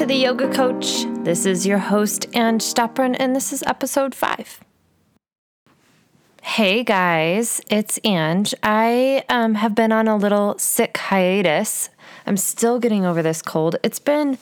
to 0.00 0.06
the 0.06 0.16
Yoga 0.16 0.50
Coach. 0.50 1.04
This 1.24 1.44
is 1.44 1.66
your 1.66 1.76
host, 1.76 2.26
Ange 2.34 2.62
Stepron, 2.62 3.14
and 3.18 3.36
this 3.36 3.52
is 3.52 3.62
episode 3.64 4.14
five. 4.14 4.58
Hey 6.40 6.84
guys, 6.84 7.60
it's 7.68 8.00
Ange. 8.02 8.54
I 8.62 9.22
um, 9.28 9.56
have 9.56 9.74
been 9.74 9.92
on 9.92 10.08
a 10.08 10.16
little 10.16 10.56
sick 10.56 10.96
hiatus. 10.96 11.90
I'm 12.26 12.38
still 12.38 12.78
getting 12.78 13.04
over 13.04 13.22
this 13.22 13.42
cold. 13.42 13.76
It's 13.82 13.98
been 13.98 14.38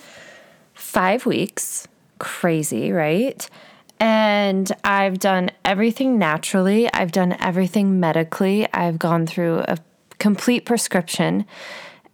five 0.74 1.26
weeks. 1.26 1.88
Crazy, 2.20 2.92
right? 2.92 3.50
And 3.98 4.70
I've 4.84 5.18
done 5.18 5.50
everything 5.64 6.20
naturally, 6.20 6.88
I've 6.94 7.10
done 7.10 7.32
everything 7.40 7.98
medically, 7.98 8.72
I've 8.72 9.00
gone 9.00 9.26
through 9.26 9.64
a 9.66 9.78
complete 10.20 10.64
prescription 10.64 11.46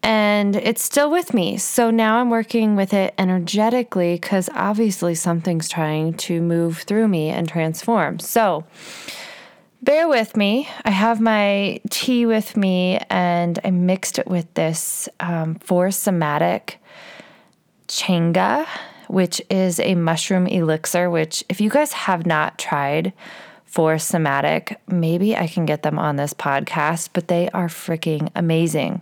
and 0.05 0.55
it's 0.55 0.83
still 0.83 1.11
with 1.11 1.33
me. 1.33 1.57
So 1.57 1.91
now 1.91 2.19
I'm 2.19 2.29
working 2.29 2.77
with 2.77 2.93
it 2.93 3.15
energetically 3.17 4.17
because 4.17 4.51
obviously 4.55 5.15
something's 5.15 5.67
trying 5.67 6.13
to 6.15 6.43
move 6.43 6.81
through 6.81 7.09
me 7.09 7.31
and 7.31 7.49
transform. 7.49 8.19
So 8.19 8.65
bear 9.83 10.07
with 10.07 10.37
me. 10.37 10.69
I 10.85 10.91
have 10.91 11.23
my 11.23 11.81
tea 11.89 12.27
with 12.27 12.55
me 12.55 13.01
and 13.09 13.59
I 13.65 13.71
mixed 13.71 14.19
it 14.19 14.27
with 14.27 14.53
this 14.53 15.09
um, 15.21 15.57
Sigmatic 15.57 16.75
chaga, 17.89 18.67
which 19.09 19.41
is 19.49 19.81
a 19.81 19.95
mushroom 19.95 20.47
elixir. 20.47 21.09
Which, 21.09 21.43
if 21.49 21.63
you 21.63 21.71
guys 21.71 21.95
have 21.95 22.27
not 22.27 22.59
tried, 22.59 23.15
Four 23.65 23.95
Sigmatic, 23.95 24.77
maybe 24.87 25.35
I 25.35 25.47
can 25.47 25.65
get 25.65 25.83
them 25.83 25.99
on 25.99 26.17
this 26.17 26.35
podcast, 26.35 27.09
but 27.15 27.29
they 27.29 27.49
are 27.51 27.69
freaking 27.69 28.31
amazing 28.37 29.01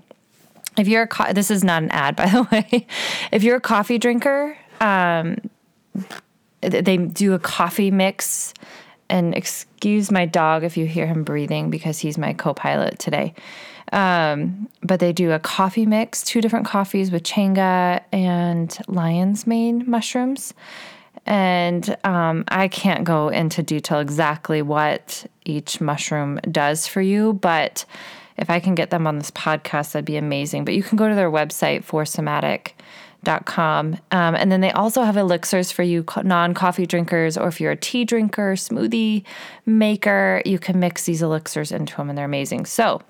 if 0.78 0.88
you're 0.88 1.02
a 1.02 1.06
co- 1.06 1.32
this 1.32 1.50
is 1.50 1.62
not 1.62 1.82
an 1.82 1.90
ad 1.90 2.16
by 2.22 2.26
the 2.26 2.42
way. 2.50 2.86
If 3.30 3.42
you're 3.42 3.56
a 3.56 3.60
coffee 3.60 3.98
drinker 3.98 4.56
um, 4.80 5.36
they 6.60 6.96
do 6.96 7.32
a 7.34 7.38
coffee 7.38 7.90
mix. 7.90 8.54
And 9.08 9.34
excuse 9.34 10.10
my 10.10 10.24
dog 10.24 10.64
if 10.64 10.76
you 10.76 10.86
hear 10.86 11.06
him 11.06 11.22
breathing 11.22 11.68
because 11.68 11.98
he's 11.98 12.16
my 12.16 12.32
co-pilot 12.32 12.98
today. 12.98 13.34
Um, 13.92 14.70
but 14.82 15.00
they 15.00 15.12
do 15.12 15.32
a 15.32 15.38
coffee 15.38 15.84
mix 15.84 16.24
two 16.24 16.40
different 16.40 16.64
coffees 16.64 17.10
with 17.10 17.22
chaga 17.22 18.02
and 18.10 18.76
lion's 18.88 19.46
mane 19.46 19.84
mushrooms. 19.86 20.54
And 21.26 21.96
um, 22.02 22.44
i 22.48 22.66
can't 22.66 23.04
go 23.04 23.28
into 23.28 23.62
detail 23.62 24.00
exactly 24.00 24.60
what 24.60 25.24
each 25.44 25.80
mushroom 25.80 26.40
does 26.50 26.88
for 26.88 27.00
you 27.00 27.34
but 27.34 27.84
if 28.42 28.50
I 28.50 28.60
can 28.60 28.74
get 28.74 28.90
them 28.90 29.06
on 29.06 29.16
this 29.18 29.30
podcast, 29.30 29.92
that'd 29.92 30.04
be 30.04 30.16
amazing. 30.16 30.64
But 30.64 30.74
you 30.74 30.82
can 30.82 30.96
go 30.96 31.08
to 31.08 31.14
their 31.14 31.30
website, 31.30 31.84
foursigmatic.com. 31.84 33.96
Um, 34.10 34.34
and 34.34 34.50
then 34.50 34.60
they 34.60 34.72
also 34.72 35.02
have 35.02 35.16
elixirs 35.16 35.70
for 35.70 35.84
you 35.84 36.04
non 36.24 36.52
coffee 36.52 36.84
drinkers, 36.84 37.38
or 37.38 37.46
if 37.46 37.60
you're 37.60 37.70
a 37.70 37.76
tea 37.76 38.04
drinker, 38.04 38.54
smoothie 38.54 39.22
maker, 39.64 40.42
you 40.44 40.58
can 40.58 40.80
mix 40.80 41.04
these 41.04 41.22
elixirs 41.22 41.70
into 41.70 41.96
them 41.96 42.08
and 42.08 42.18
they're 42.18 42.24
amazing. 42.24 42.66
So 42.66 43.00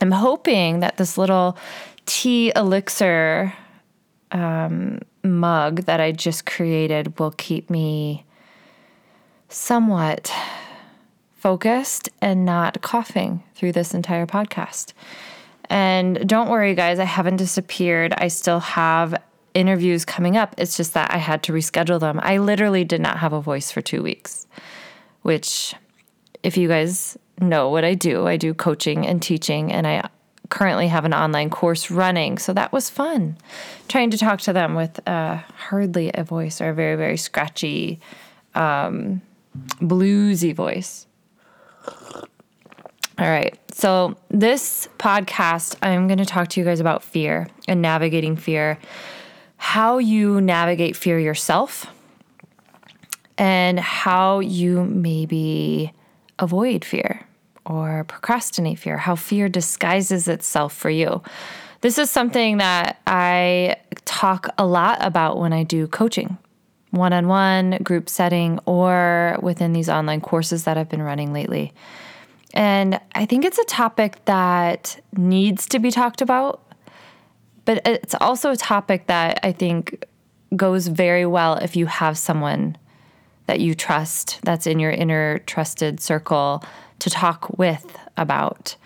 I'm 0.00 0.10
hoping 0.10 0.80
that 0.80 0.96
this 0.96 1.18
little 1.18 1.58
tea 2.06 2.50
elixir 2.56 3.52
um, 4.32 5.00
mug 5.22 5.82
that 5.82 6.00
I 6.00 6.12
just 6.12 6.46
created 6.46 7.18
will 7.18 7.32
keep 7.32 7.68
me 7.68 8.24
somewhat 9.50 10.32
focused 11.46 12.08
and 12.20 12.44
not 12.44 12.82
coughing 12.82 13.40
through 13.54 13.70
this 13.70 13.94
entire 13.94 14.26
podcast. 14.26 14.92
And 15.70 16.28
don't 16.28 16.50
worry, 16.50 16.74
guys, 16.74 16.98
I 16.98 17.04
haven't 17.04 17.36
disappeared. 17.36 18.12
I 18.18 18.26
still 18.26 18.58
have 18.58 19.14
interviews 19.54 20.04
coming 20.04 20.36
up. 20.36 20.56
It's 20.58 20.76
just 20.76 20.94
that 20.94 21.14
I 21.14 21.18
had 21.18 21.44
to 21.44 21.52
reschedule 21.52 22.00
them. 22.00 22.18
I 22.20 22.38
literally 22.38 22.82
did 22.82 23.00
not 23.00 23.18
have 23.18 23.32
a 23.32 23.40
voice 23.40 23.70
for 23.70 23.80
two 23.80 24.02
weeks, 24.02 24.48
which, 25.22 25.72
if 26.42 26.56
you 26.56 26.66
guys 26.66 27.16
know 27.40 27.70
what 27.70 27.84
I 27.84 27.94
do, 27.94 28.26
I 28.26 28.36
do 28.36 28.52
coaching 28.52 29.06
and 29.06 29.22
teaching, 29.22 29.72
and 29.72 29.86
I 29.86 30.10
currently 30.48 30.88
have 30.88 31.04
an 31.04 31.14
online 31.14 31.50
course 31.50 31.92
running. 31.92 32.38
So 32.38 32.54
that 32.54 32.72
was 32.72 32.90
fun 32.90 33.38
trying 33.86 34.10
to 34.10 34.18
talk 34.18 34.40
to 34.40 34.52
them 34.52 34.74
with 34.74 34.98
uh, 35.06 35.36
hardly 35.68 36.10
a 36.12 36.24
voice 36.24 36.60
or 36.60 36.70
a 36.70 36.74
very, 36.74 36.96
very 36.96 37.16
scratchy, 37.16 38.00
um, 38.56 39.22
bluesy 39.80 40.52
voice. 40.52 41.06
All 43.18 43.30
right. 43.30 43.58
So, 43.72 44.16
this 44.28 44.88
podcast, 44.98 45.76
I'm 45.82 46.06
going 46.06 46.18
to 46.18 46.26
talk 46.26 46.48
to 46.48 46.60
you 46.60 46.66
guys 46.66 46.80
about 46.80 47.02
fear 47.02 47.48
and 47.66 47.80
navigating 47.80 48.36
fear, 48.36 48.78
how 49.56 49.98
you 49.98 50.40
navigate 50.40 50.96
fear 50.96 51.18
yourself, 51.18 51.86
and 53.38 53.80
how 53.80 54.40
you 54.40 54.84
maybe 54.84 55.92
avoid 56.38 56.84
fear 56.84 57.26
or 57.64 58.04
procrastinate 58.04 58.78
fear, 58.78 58.96
how 58.98 59.16
fear 59.16 59.48
disguises 59.48 60.28
itself 60.28 60.74
for 60.74 60.90
you. 60.90 61.22
This 61.80 61.98
is 61.98 62.10
something 62.10 62.58
that 62.58 63.00
I 63.06 63.76
talk 64.04 64.48
a 64.58 64.66
lot 64.66 64.98
about 65.00 65.38
when 65.38 65.52
I 65.52 65.62
do 65.62 65.86
coaching, 65.86 66.38
one 66.96 67.12
on 67.12 67.28
one, 67.28 67.78
group 67.82 68.08
setting, 68.08 68.58
or 68.66 69.38
within 69.42 69.72
these 69.72 69.88
online 69.88 70.20
courses 70.20 70.64
that 70.64 70.76
I've 70.76 70.88
been 70.88 71.02
running 71.02 71.32
lately. 71.32 71.72
And 72.54 73.00
I 73.14 73.26
think 73.26 73.44
it's 73.44 73.58
a 73.58 73.64
topic 73.64 74.24
that 74.24 75.00
needs 75.16 75.66
to 75.68 75.78
be 75.78 75.90
talked 75.90 76.22
about, 76.22 76.62
but 77.64 77.82
it's 77.86 78.14
also 78.20 78.50
a 78.50 78.56
topic 78.56 79.06
that 79.06 79.40
I 79.42 79.52
think 79.52 80.04
goes 80.54 80.86
very 80.86 81.26
well 81.26 81.56
if 81.56 81.76
you 81.76 81.86
have 81.86 82.16
someone 82.16 82.76
that 83.46 83.60
you 83.60 83.74
trust 83.74 84.40
that's 84.42 84.66
in 84.66 84.78
your 84.78 84.90
inner 84.90 85.38
trusted 85.40 86.00
circle 86.00 86.64
to 87.00 87.10
talk 87.10 87.58
with 87.58 87.98
about. 88.16 88.76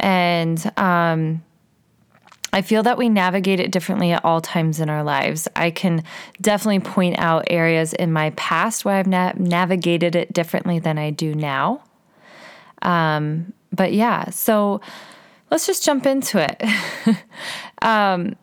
And 0.00 0.72
um, 0.76 1.42
I 2.52 2.62
feel 2.62 2.82
that 2.82 2.98
we 2.98 3.08
navigate 3.08 3.60
it 3.60 3.70
differently 3.70 4.12
at 4.12 4.24
all 4.24 4.40
times 4.40 4.78
in 4.78 4.90
our 4.90 5.02
lives. 5.02 5.48
I 5.56 5.70
can 5.70 6.04
definitely 6.40 6.80
point 6.80 7.18
out 7.18 7.44
areas 7.48 7.94
in 7.94 8.12
my 8.12 8.30
past 8.30 8.84
where 8.84 8.96
I've 8.96 9.06
na- 9.06 9.32
navigated 9.36 10.14
it 10.14 10.32
differently 10.32 10.78
than 10.78 10.98
I 10.98 11.10
do 11.10 11.34
now. 11.34 11.82
Um, 12.82 13.54
but 13.72 13.94
yeah, 13.94 14.28
so 14.30 14.80
let's 15.50 15.66
just 15.66 15.82
jump 15.82 16.04
into 16.04 16.38
it. 16.38 16.62
um, 17.82 18.36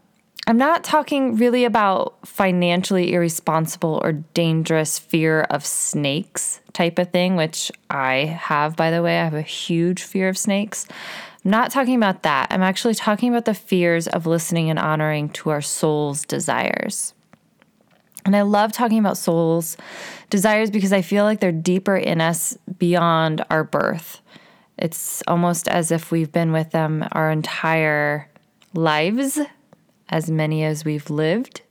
I'm 0.48 0.58
not 0.58 0.84
talking 0.84 1.36
really 1.36 1.64
about 1.64 2.18
financially 2.28 3.14
irresponsible 3.14 4.00
or 4.04 4.14
dangerous 4.14 4.98
fear 4.98 5.42
of 5.42 5.64
snakes 5.64 6.62
type 6.74 6.98
of 6.98 7.12
thing, 7.12 7.36
which 7.36 7.72
I 7.92 8.26
have, 8.42 8.76
by 8.76 8.90
the 8.90 9.04
way. 9.04 9.20
I 9.20 9.26
have 9.26 9.36
a 9.36 9.44
huge 9.44 10.02
fear 10.02 10.28
of 10.28 10.40
snakes. 10.40 10.88
Not 11.44 11.72
talking 11.72 11.96
about 11.96 12.24
that. 12.24 12.48
I'm 12.50 12.64
actually 12.64 12.96
talking 12.96 13.30
about 13.30 13.46
the 13.46 13.54
fears 13.54 14.08
of 14.08 14.26
listening 14.26 14.70
and 14.70 14.78
honoring 14.78 15.30
to 15.30 15.50
our 15.50 15.62
soul's 15.62 16.26
desires. 16.26 17.14
And 18.26 18.36
I 18.36 18.42
love 18.42 18.72
talking 18.72 19.00
about 19.00 19.18
soul's 19.18 19.78
desires 20.30 20.70
because 20.70 20.92
I 20.92 21.02
feel 21.02 21.24
like 21.24 21.40
they're 21.40 21.52
deeper 21.52 21.96
in 21.96 22.20
us 22.20 22.58
beyond 22.78 23.44
our 23.50 23.64
birth. 23.64 24.22
It's 24.78 25.24
almost 25.28 25.68
as 25.68 25.92
if 25.92 26.12
we've 26.12 26.32
been 26.32 26.52
with 26.52 26.72
them 26.72 27.06
our 27.14 27.32
entire 27.32 28.30
lives, 28.74 29.40
as 30.10 30.30
many 30.30 30.64
as 30.64 30.86
we've 30.86 31.10
lived. 31.10 31.62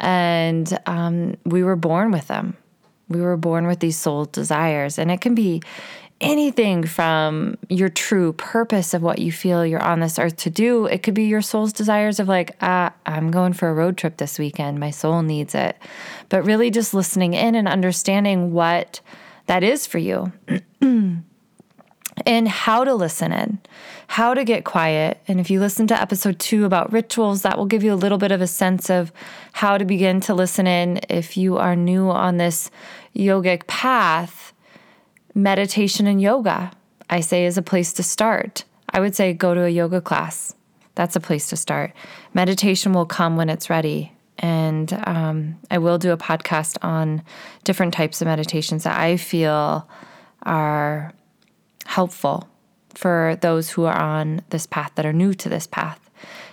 And 0.00 0.78
um, 0.86 1.36
we 1.44 1.62
were 1.62 1.76
born 1.76 2.10
with 2.10 2.26
them. 2.28 2.56
We 3.08 3.20
were 3.20 3.36
born 3.36 3.66
with 3.66 3.80
these 3.80 3.98
soul 3.98 4.24
desires. 4.24 4.98
And 4.98 5.10
it 5.10 5.20
can 5.20 5.34
be 5.34 5.62
anything 6.20 6.84
from 6.84 7.56
your 7.68 7.88
true 7.88 8.32
purpose 8.32 8.94
of 8.94 9.02
what 9.02 9.18
you 9.18 9.32
feel 9.32 9.66
you're 9.66 9.82
on 9.82 10.00
this 10.00 10.18
earth 10.18 10.36
to 10.36 10.50
do. 10.50 10.86
It 10.86 11.02
could 11.02 11.14
be 11.14 11.24
your 11.24 11.42
soul's 11.42 11.72
desires 11.72 12.20
of, 12.20 12.28
like, 12.28 12.56
ah, 12.60 12.92
I'm 13.06 13.30
going 13.30 13.52
for 13.52 13.68
a 13.68 13.74
road 13.74 13.96
trip 13.96 14.16
this 14.16 14.38
weekend. 14.38 14.78
My 14.78 14.90
soul 14.90 15.22
needs 15.22 15.54
it. 15.54 15.76
But 16.28 16.44
really 16.44 16.70
just 16.70 16.94
listening 16.94 17.34
in 17.34 17.54
and 17.54 17.68
understanding 17.68 18.52
what 18.52 19.00
that 19.46 19.62
is 19.62 19.86
for 19.86 19.98
you. 19.98 20.32
and 22.26 22.48
how 22.48 22.84
to 22.84 22.94
listen 22.94 23.32
in, 23.32 23.58
how 24.06 24.34
to 24.34 24.44
get 24.44 24.64
quiet. 24.64 25.20
And 25.26 25.40
if 25.40 25.50
you 25.50 25.60
listen 25.60 25.86
to 25.88 26.00
episode 26.00 26.38
two 26.38 26.64
about 26.64 26.92
rituals, 26.92 27.42
that 27.42 27.58
will 27.58 27.66
give 27.66 27.82
you 27.82 27.92
a 27.92 27.96
little 27.96 28.18
bit 28.18 28.32
of 28.32 28.40
a 28.40 28.46
sense 28.46 28.88
of 28.90 29.12
how 29.52 29.78
to 29.78 29.84
begin 29.84 30.20
to 30.22 30.34
listen 30.34 30.66
in. 30.66 31.00
If 31.08 31.36
you 31.36 31.58
are 31.58 31.76
new 31.76 32.10
on 32.10 32.36
this 32.36 32.70
yogic 33.16 33.66
path, 33.66 34.53
meditation 35.34 36.06
and 36.06 36.20
yoga, 36.20 36.72
I 37.10 37.20
say, 37.20 37.44
is 37.44 37.58
a 37.58 37.62
place 37.62 37.92
to 37.94 38.02
start. 38.02 38.64
I 38.90 39.00
would 39.00 39.14
say 39.14 39.32
go 39.32 39.54
to 39.54 39.64
a 39.64 39.68
yoga 39.68 40.00
class. 40.00 40.54
That's 40.94 41.16
a 41.16 41.20
place 41.20 41.48
to 41.48 41.56
start. 41.56 41.92
Meditation 42.32 42.92
will 42.92 43.06
come 43.06 43.36
when 43.36 43.48
it's 43.48 43.68
ready. 43.68 44.12
And 44.38 44.92
um, 45.06 45.58
I 45.70 45.78
will 45.78 45.98
do 45.98 46.12
a 46.12 46.16
podcast 46.16 46.76
on 46.82 47.22
different 47.64 47.94
types 47.94 48.20
of 48.20 48.26
meditations 48.26 48.84
that 48.84 48.98
I 48.98 49.16
feel 49.16 49.88
are 50.42 51.12
helpful 51.86 52.48
for 52.94 53.36
those 53.40 53.70
who 53.70 53.84
are 53.84 53.96
on 53.96 54.42
this 54.50 54.66
path 54.66 54.92
that 54.94 55.06
are 55.06 55.12
new 55.12 55.34
to 55.34 55.48
this 55.48 55.66
path. 55.66 56.10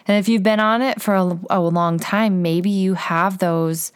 And 0.08 0.18
if 0.18 0.28
you've 0.28 0.44
been 0.44 0.60
on 0.60 0.82
it 0.82 1.02
for 1.02 1.16
a, 1.16 1.40
a 1.50 1.62
long 1.62 2.00
time, 2.00 2.42
maybe 2.42 2.70
you 2.70 2.96
have 2.96 3.38
those 3.38 3.92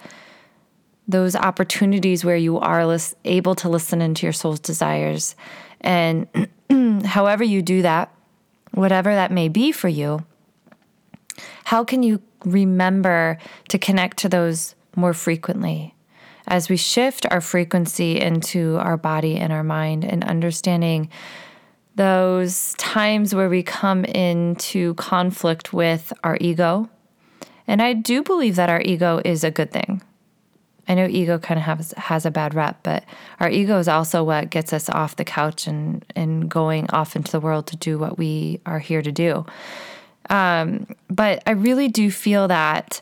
those 1.07 1.35
opportunities 1.35 2.25
where 2.25 2.35
you 2.35 2.57
are 2.59 2.85
lis- 2.85 3.15
able 3.25 3.55
to 3.55 3.69
listen 3.69 4.01
into 4.01 4.25
your 4.25 4.33
soul's 4.33 4.59
desires. 4.59 5.35
And 5.81 6.27
however 7.05 7.43
you 7.43 7.61
do 7.61 7.81
that, 7.83 8.13
whatever 8.71 9.13
that 9.13 9.31
may 9.31 9.47
be 9.47 9.71
for 9.71 9.87
you, 9.87 10.25
how 11.65 11.83
can 11.83 12.03
you 12.03 12.21
remember 12.43 13.37
to 13.69 13.77
connect 13.77 14.17
to 14.17 14.29
those 14.29 14.75
more 14.95 15.13
frequently? 15.13 15.93
As 16.47 16.69
we 16.69 16.77
shift 16.77 17.25
our 17.31 17.41
frequency 17.41 18.19
into 18.19 18.77
our 18.77 18.97
body 18.97 19.37
and 19.37 19.51
our 19.51 19.63
mind 19.63 20.05
and 20.05 20.23
understanding 20.23 21.09
those 21.95 22.73
times 22.77 23.33
where 23.33 23.49
we 23.49 23.63
come 23.63 24.05
into 24.05 24.93
conflict 24.95 25.73
with 25.73 26.11
our 26.23 26.37
ego. 26.41 26.89
And 27.67 27.81
I 27.81 27.93
do 27.93 28.21
believe 28.21 28.57
that 28.57 28.69
our 28.69 28.81
ego 28.81 29.21
is 29.23 29.43
a 29.43 29.51
good 29.51 29.71
thing. 29.71 30.01
I 30.87 30.93
know 30.93 31.07
ego 31.07 31.39
kind 31.39 31.59
of 31.59 31.65
has 31.65 31.93
has 31.97 32.25
a 32.25 32.31
bad 32.31 32.53
rep, 32.53 32.83
but 32.83 33.03
our 33.39 33.49
ego 33.49 33.79
is 33.79 33.87
also 33.87 34.23
what 34.23 34.49
gets 34.49 34.73
us 34.73 34.89
off 34.89 35.15
the 35.15 35.25
couch 35.25 35.67
and 35.67 36.05
and 36.15 36.49
going 36.49 36.89
off 36.91 37.15
into 37.15 37.31
the 37.31 37.39
world 37.39 37.67
to 37.67 37.77
do 37.77 37.97
what 37.97 38.17
we 38.17 38.61
are 38.65 38.79
here 38.79 39.01
to 39.01 39.11
do. 39.11 39.45
Um, 40.29 40.87
but 41.09 41.43
I 41.45 41.51
really 41.51 41.87
do 41.87 42.09
feel 42.09 42.47
that 42.47 43.01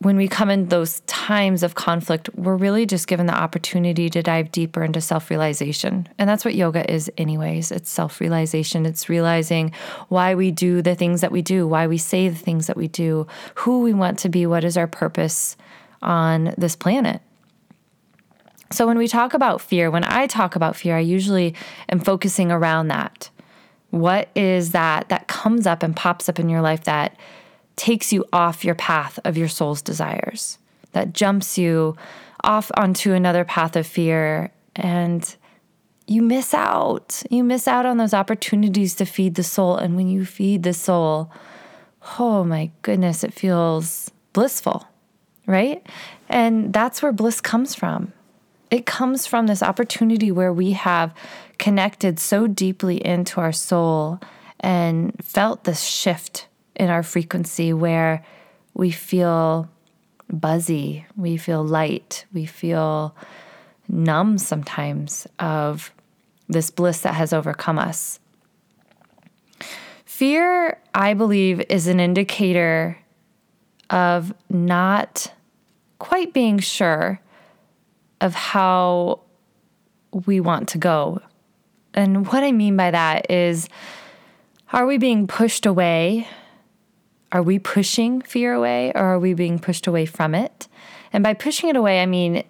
when 0.00 0.16
we 0.16 0.28
come 0.28 0.48
in 0.48 0.68
those 0.68 1.00
times 1.00 1.64
of 1.64 1.74
conflict, 1.74 2.30
we're 2.36 2.56
really 2.56 2.86
just 2.86 3.08
given 3.08 3.26
the 3.26 3.34
opportunity 3.34 4.08
to 4.08 4.22
dive 4.22 4.52
deeper 4.52 4.84
into 4.84 5.00
self 5.00 5.28
realization. 5.28 6.08
And 6.18 6.30
that's 6.30 6.44
what 6.44 6.54
yoga 6.54 6.88
is, 6.90 7.10
anyways. 7.18 7.72
It's 7.72 7.90
self 7.90 8.20
realization. 8.20 8.86
It's 8.86 9.08
realizing 9.08 9.72
why 10.08 10.36
we 10.36 10.52
do 10.52 10.82
the 10.82 10.94
things 10.94 11.20
that 11.20 11.32
we 11.32 11.42
do, 11.42 11.66
why 11.66 11.88
we 11.88 11.98
say 11.98 12.28
the 12.28 12.36
things 12.36 12.68
that 12.68 12.76
we 12.76 12.86
do, 12.86 13.26
who 13.56 13.80
we 13.80 13.92
want 13.92 14.20
to 14.20 14.28
be, 14.28 14.46
what 14.46 14.62
is 14.62 14.76
our 14.76 14.86
purpose 14.86 15.56
on 16.02 16.54
this 16.56 16.76
planet. 16.76 17.20
So, 18.70 18.86
when 18.86 18.98
we 18.98 19.08
talk 19.08 19.34
about 19.34 19.60
fear, 19.60 19.90
when 19.90 20.04
I 20.04 20.26
talk 20.26 20.54
about 20.54 20.76
fear, 20.76 20.96
I 20.96 21.00
usually 21.00 21.54
am 21.88 22.00
focusing 22.00 22.52
around 22.52 22.88
that. 22.88 23.30
What 23.90 24.28
is 24.34 24.72
that 24.72 25.08
that 25.08 25.28
comes 25.28 25.66
up 25.66 25.82
and 25.82 25.96
pops 25.96 26.28
up 26.28 26.38
in 26.38 26.50
your 26.50 26.60
life 26.60 26.84
that 26.84 27.16
takes 27.76 28.12
you 28.12 28.24
off 28.32 28.64
your 28.64 28.74
path 28.74 29.18
of 29.24 29.38
your 29.38 29.48
soul's 29.48 29.80
desires, 29.80 30.58
that 30.92 31.14
jumps 31.14 31.56
you 31.56 31.96
off 32.44 32.70
onto 32.76 33.12
another 33.12 33.44
path 33.44 33.76
of 33.76 33.86
fear 33.86 34.50
and 34.76 35.36
you 36.06 36.22
miss 36.22 36.54
out. 36.54 37.22
You 37.30 37.44
miss 37.44 37.68
out 37.68 37.86
on 37.86 37.98
those 37.98 38.14
opportunities 38.14 38.94
to 38.96 39.04
feed 39.04 39.34
the 39.34 39.42
soul. 39.42 39.76
And 39.76 39.94
when 39.94 40.08
you 40.08 40.24
feed 40.24 40.62
the 40.62 40.72
soul, 40.72 41.30
oh 42.18 42.44
my 42.44 42.70
goodness, 42.82 43.22
it 43.22 43.34
feels 43.34 44.10
blissful, 44.32 44.86
right? 45.48 45.84
And 46.28 46.72
that's 46.72 47.02
where 47.02 47.10
bliss 47.10 47.40
comes 47.40 47.74
from. 47.74 48.12
It 48.70 48.84
comes 48.84 49.26
from 49.26 49.46
this 49.46 49.62
opportunity 49.62 50.30
where 50.30 50.52
we 50.52 50.72
have 50.72 51.14
connected 51.58 52.20
so 52.20 52.46
deeply 52.46 53.04
into 53.04 53.40
our 53.40 53.50
soul 53.50 54.20
and 54.60 55.12
felt 55.24 55.64
this 55.64 55.82
shift 55.82 56.46
in 56.76 56.90
our 56.90 57.02
frequency 57.02 57.72
where 57.72 58.22
we 58.74 58.90
feel 58.90 59.68
buzzy, 60.30 61.06
we 61.16 61.38
feel 61.38 61.64
light, 61.64 62.26
we 62.32 62.44
feel 62.44 63.16
numb 63.88 64.36
sometimes 64.36 65.26
of 65.38 65.92
this 66.46 66.70
bliss 66.70 67.00
that 67.00 67.14
has 67.14 67.32
overcome 67.32 67.78
us. 67.78 68.20
Fear, 70.04 70.78
I 70.94 71.14
believe, 71.14 71.62
is 71.70 71.86
an 71.86 72.00
indicator 72.00 72.98
of 73.88 74.34
not 74.50 75.32
quite 75.98 76.32
being 76.32 76.58
sure 76.58 77.20
of 78.20 78.34
how 78.34 79.20
we 80.26 80.40
want 80.40 80.68
to 80.68 80.78
go. 80.78 81.20
And 81.94 82.26
what 82.28 82.42
I 82.42 82.52
mean 82.52 82.76
by 82.76 82.90
that 82.90 83.30
is, 83.30 83.68
are 84.72 84.86
we 84.86 84.98
being 84.98 85.26
pushed 85.26 85.66
away 85.66 86.28
are 87.30 87.42
we 87.42 87.58
pushing 87.58 88.22
fear 88.22 88.54
away 88.54 88.92
or 88.94 89.02
are 89.02 89.18
we 89.18 89.34
being 89.34 89.58
pushed 89.58 89.86
away 89.86 90.06
from 90.06 90.34
it? 90.34 90.68
And 91.12 91.22
by 91.22 91.34
pushing 91.34 91.68
it 91.68 91.76
away, 91.76 92.00
I 92.00 92.06
mean 92.06 92.42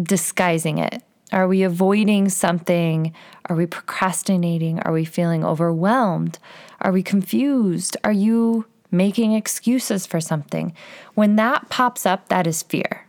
disguising 0.00 0.78
it. 0.78 1.02
Are 1.32 1.48
we 1.48 1.62
avoiding 1.62 2.28
something? 2.28 3.12
Are 3.46 3.56
we 3.56 3.66
procrastinating? 3.66 4.78
Are 4.80 4.92
we 4.92 5.04
feeling 5.04 5.44
overwhelmed? 5.44 6.38
Are 6.80 6.92
we 6.92 7.02
confused? 7.02 7.96
Are 8.04 8.12
you 8.12 8.66
making 8.92 9.32
excuses 9.32 10.06
for 10.06 10.20
something? 10.20 10.74
When 11.14 11.36
that 11.36 11.68
pops 11.68 12.06
up, 12.06 12.28
that 12.28 12.46
is 12.46 12.62
fear. 12.62 13.06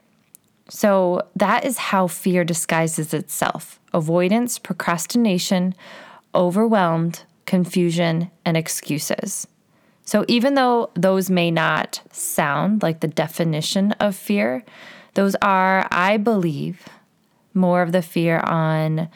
So 0.70 1.22
that 1.36 1.66
is 1.66 1.78
how 1.78 2.08
fear 2.08 2.44
disguises 2.44 3.14
itself 3.14 3.80
avoidance, 3.94 4.58
procrastination, 4.58 5.76
overwhelmed, 6.34 7.24
confusion, 7.46 8.32
and 8.44 8.58
excuses. 8.58 9.46
So, 10.06 10.26
even 10.28 10.56
though 10.56 10.90
those 10.96 11.30
may 11.30 11.52
not 11.52 12.02
sound 12.12 12.82
like 12.82 13.00
the 13.00 13.08
definition 13.08 13.94
of 13.94 14.16
fear, 14.16 14.64
those 15.14 15.36
are, 15.42 15.88
I 15.92 16.18
believe, 16.18 16.88
more 17.54 17.82
of 17.82 17.92
the 17.92 18.02
fear 18.02 18.40
on 18.40 19.10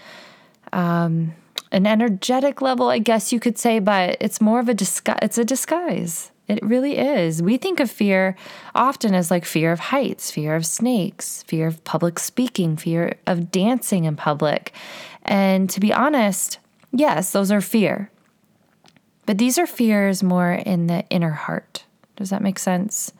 um, 0.71 1.33
an 1.71 1.87
energetic 1.87 2.61
level, 2.61 2.89
I 2.89 2.99
guess 2.99 3.33
you 3.33 3.39
could 3.39 3.57
say, 3.57 3.79
but 3.79 4.17
it's 4.21 4.39
more 4.39 4.59
of 4.59 4.69
a 4.69 4.73
disguise. 4.73 5.19
It's 5.21 5.37
a 5.37 5.45
disguise. 5.45 6.31
It 6.47 6.63
really 6.63 6.97
is. 6.97 7.41
We 7.41 7.57
think 7.57 7.79
of 7.79 7.91
fear 7.91 8.35
often 8.73 9.13
as 9.13 9.29
like 9.29 9.43
fear 9.43 9.71
of 9.71 9.79
heights, 9.79 10.31
fear 10.31 10.55
of 10.55 10.65
snakes, 10.65 11.43
fear 11.43 11.67
of 11.67 11.83
public 11.83 12.19
speaking, 12.19 12.77
fear 12.77 13.17
of 13.27 13.51
dancing 13.51 14.05
in 14.05 14.15
public. 14.15 14.73
And 15.23 15.69
to 15.69 15.81
be 15.81 15.91
honest, 15.91 16.59
yes, 16.91 17.31
those 17.31 17.51
are 17.51 17.59
fear. 17.59 18.09
But 19.25 19.37
these 19.37 19.57
are 19.57 19.67
fears 19.67 20.23
more 20.23 20.53
in 20.53 20.87
the 20.87 21.03
inner 21.09 21.31
heart. 21.31 21.83
Does 22.15 22.29
that 22.29 22.41
make 22.41 22.59
sense? 22.59 23.11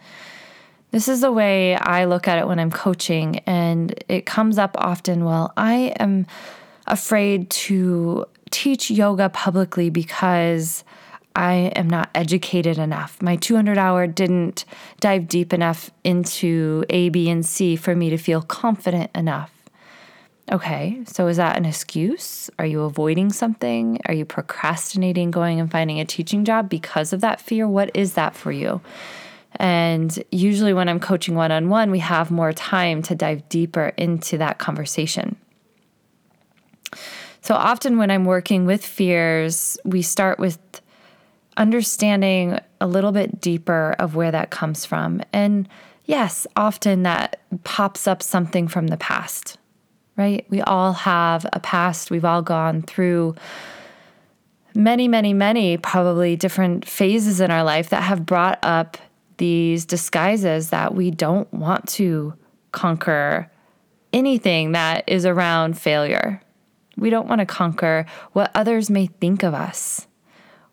This 0.92 1.10
is 1.10 1.20
the 1.20 1.34
way 1.34 1.76
I 1.76 2.06
look 2.06 2.30
at 2.30 2.40
it 2.40 2.48
when 2.48 2.60
I'm 2.60 2.72
coaching, 2.72 3.40
and 3.40 3.94
it 4.08 4.26
comes 4.26 4.58
up 4.58 4.78
often. 4.80 5.26
Well, 5.26 5.52
I 5.58 5.94
am 6.00 6.26
afraid 6.88 7.50
to 7.50 8.26
teach 8.52 8.90
yoga 8.90 9.28
publicly 9.28 9.90
because 9.90 10.86
I 11.38 11.72
am 11.76 11.88
not 11.88 12.10
educated 12.16 12.80
enough. 12.80 13.22
My 13.22 13.36
200 13.36 13.78
hour 13.78 14.08
didn't 14.08 14.66
dive 15.00 15.28
deep 15.28 15.54
enough 15.54 15.92
into 16.04 16.84
A, 16.90 17.10
B, 17.10 17.30
and 17.30 17.46
C 17.46 17.76
for 17.76 17.96
me 17.96 18.10
to 18.10 18.18
feel 18.18 18.42
confident 18.42 19.12
enough. 19.14 19.54
Okay, 20.52 21.00
so 21.06 21.28
is 21.28 21.38
that 21.38 21.56
an 21.56 21.66
excuse? 21.66 22.50
Are 22.58 22.66
you 22.66 22.82
avoiding 22.82 23.32
something? 23.32 24.00
Are 24.08 24.16
you 24.16 24.26
procrastinating 24.26 25.30
going 25.30 25.60
and 25.60 25.70
finding 25.70 26.00
a 26.00 26.06
teaching 26.06 26.44
job 26.44 26.70
because 26.70 27.14
of 27.14 27.22
that 27.22 27.40
fear? 27.40 27.68
What 27.68 27.92
is 27.94 28.16
that 28.16 28.36
for 28.36 28.52
you? 28.52 28.82
And 29.58 30.24
usually, 30.32 30.74
when 30.74 30.90
I'm 30.90 31.00
coaching 31.00 31.36
one 31.36 31.52
on 31.52 31.70
one, 31.70 31.92
we 31.92 32.00
have 32.00 32.32
more 32.32 32.52
time 32.52 33.04
to 33.04 33.14
dive 33.14 33.48
deeper 33.48 33.94
into 33.96 34.40
that 34.40 34.58
conversation. 34.58 35.36
So 37.42 37.54
often, 37.54 38.00
when 38.00 38.10
I'm 38.10 38.26
working 38.26 38.66
with 38.66 38.84
fears, 38.84 39.78
we 39.86 40.02
start 40.02 40.40
with 40.40 40.58
understanding 41.58 42.60
a 42.80 42.88
little 42.88 43.12
bit 43.12 43.42
deeper 43.42 43.96
of 44.00 44.16
where 44.16 44.32
that 44.32 44.50
comes 44.52 44.86
from. 44.86 45.22
And 45.34 45.68
yes, 46.06 46.48
often 46.56 47.04
that 47.04 47.42
pops 47.64 48.08
up 48.08 48.24
something 48.24 48.68
from 48.68 48.88
the 48.88 48.98
past 48.98 49.58
right? 50.18 50.46
We 50.50 50.62
all 50.62 50.94
have 50.94 51.46
a 51.54 51.60
past. 51.60 52.12
We've 52.12 52.26
all 52.26 52.42
gone 52.42 52.82
through 52.82 53.36
many, 54.74 55.08
many, 55.08 55.34
many 55.34 55.78
probably 55.78 56.36
different 56.36 56.86
phases 56.86 57.40
in 57.40 57.52
our 57.52 57.64
life 57.64 57.90
that 57.90 58.04
have 58.04 58.26
brought 58.26 58.60
up 58.64 58.98
these 59.38 59.86
disguises 59.86 60.72
that 60.72 60.96
we 60.96 61.12
don't 61.12 61.52
want 61.54 61.88
to 61.88 62.34
conquer 62.72 63.50
anything 64.12 64.72
that 64.72 65.04
is 65.08 65.26
around 65.26 65.78
failure. 65.78 66.42
We 66.98 67.12
don't 67.12 67.28
want 67.28 67.40
to 67.40 67.46
conquer 67.46 68.08
what 68.34 68.50
others 68.56 68.90
may 68.90 69.06
think 69.06 69.44
of 69.44 69.54
us. 69.54 70.07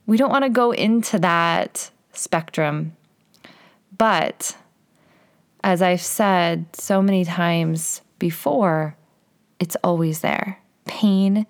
We 0.07 0.17
don't 0.17 0.31
want 0.31 0.45
to 0.45 0.51
go 0.51 0.73
into 0.73 1.19
that 1.21 1.91
spectrum. 2.13 2.97
But 3.97 4.57
as 5.63 5.81
I've 5.81 6.03
said 6.03 6.67
so 6.77 7.01
many 7.01 7.25
times 7.25 8.03
before, 8.19 8.97
it's 9.59 9.77
always 9.83 10.21
there. 10.21 10.59
Pain 10.85 11.47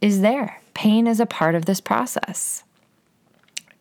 is 0.00 0.20
there. 0.20 0.60
Pain 0.72 1.06
is 1.06 1.20
a 1.20 1.26
part 1.26 1.54
of 1.54 1.66
this 1.66 1.80
process. 1.80 2.64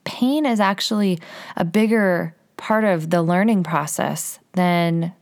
Pain 0.03 0.45
is 0.45 0.59
actually 0.59 1.19
a 1.55 1.63
bigger 1.63 2.35
part 2.57 2.83
of 2.83 3.09
the 3.09 3.21
learning 3.21 3.63
process 3.63 4.39
than 4.53 5.13